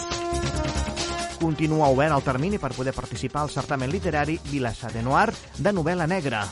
Continua 1.37 1.92
obert 1.92 2.16
el 2.16 2.25
termini 2.25 2.57
per 2.57 2.73
poder 2.73 2.97
participar 2.97 3.44
al 3.44 3.53
certamen 3.53 3.92
literari 3.92 4.40
Vilassar 4.49 4.94
de 4.97 5.05
Noir 5.05 5.29
de 5.59 5.77
novel·la 5.77 6.09
negra. 6.09 6.47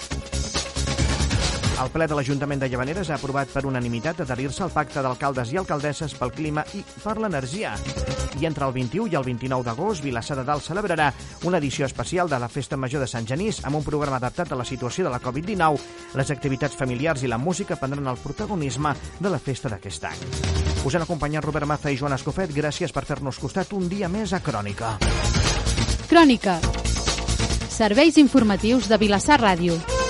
El 1.80 1.88
ple 1.90 2.06
de 2.06 2.14
l'Ajuntament 2.14 2.60
de 2.60 2.68
Llavaneres 2.68 3.08
ha 3.10 3.16
aprovat 3.16 3.50
per 3.52 3.64
unanimitat 3.66 4.20
adherir-se 4.22 4.62
al 4.64 4.72
pacte 4.74 5.02
d'alcaldes 5.02 5.52
i 5.52 5.58
alcaldesses 5.58 6.14
pel 6.18 6.32
clima 6.34 6.64
i 6.76 6.82
per 7.02 7.16
l'energia. 7.18 7.72
I 8.40 8.46
entre 8.46 8.66
el 8.66 8.74
21 8.76 9.12
i 9.12 9.16
el 9.16 9.24
29 9.24 9.64
d'agost, 9.66 10.02
Vilassar 10.04 10.36
de 10.38 10.44
Dalt 10.44 10.64
celebrarà 10.66 11.10
una 11.48 11.58
edició 11.58 11.86
especial 11.86 12.28
de 12.28 12.38
la 12.38 12.48
Festa 12.48 12.76
Major 12.76 13.00
de 13.00 13.08
Sant 13.08 13.26
Genís 13.26 13.62
amb 13.64 13.80
un 13.80 13.86
programa 13.86 14.18
adaptat 14.20 14.52
a 14.52 14.58
la 14.58 14.66
situació 14.68 15.06
de 15.06 15.14
la 15.14 15.20
Covid-19. 15.22 15.80
Les 16.18 16.30
activitats 16.30 16.76
familiars 16.76 17.22
i 17.22 17.30
la 17.30 17.38
música 17.38 17.76
prendran 17.80 18.12
el 18.12 18.20
protagonisme 18.20 18.94
de 19.18 19.32
la 19.32 19.40
festa 19.40 19.72
d'aquest 19.72 20.04
any. 20.10 20.22
Us 20.84 20.94
han 20.94 21.06
acompanyat 21.06 21.44
Robert 21.44 21.66
Maza 21.66 21.90
i 21.90 21.96
Joan 21.96 22.18
Escofet. 22.18 22.52
Gràcies 22.52 22.92
per 22.92 23.06
fer-nos 23.08 23.38
costat 23.38 23.72
un 23.72 23.88
dia 23.88 24.10
més 24.12 24.34
a 24.34 24.42
Crònica. 24.44 24.96
Crònica. 26.10 26.58
Serveis 27.72 28.18
informatius 28.20 28.90
de 28.90 29.00
Vilassar 29.00 29.40
Ràdio. 29.40 30.01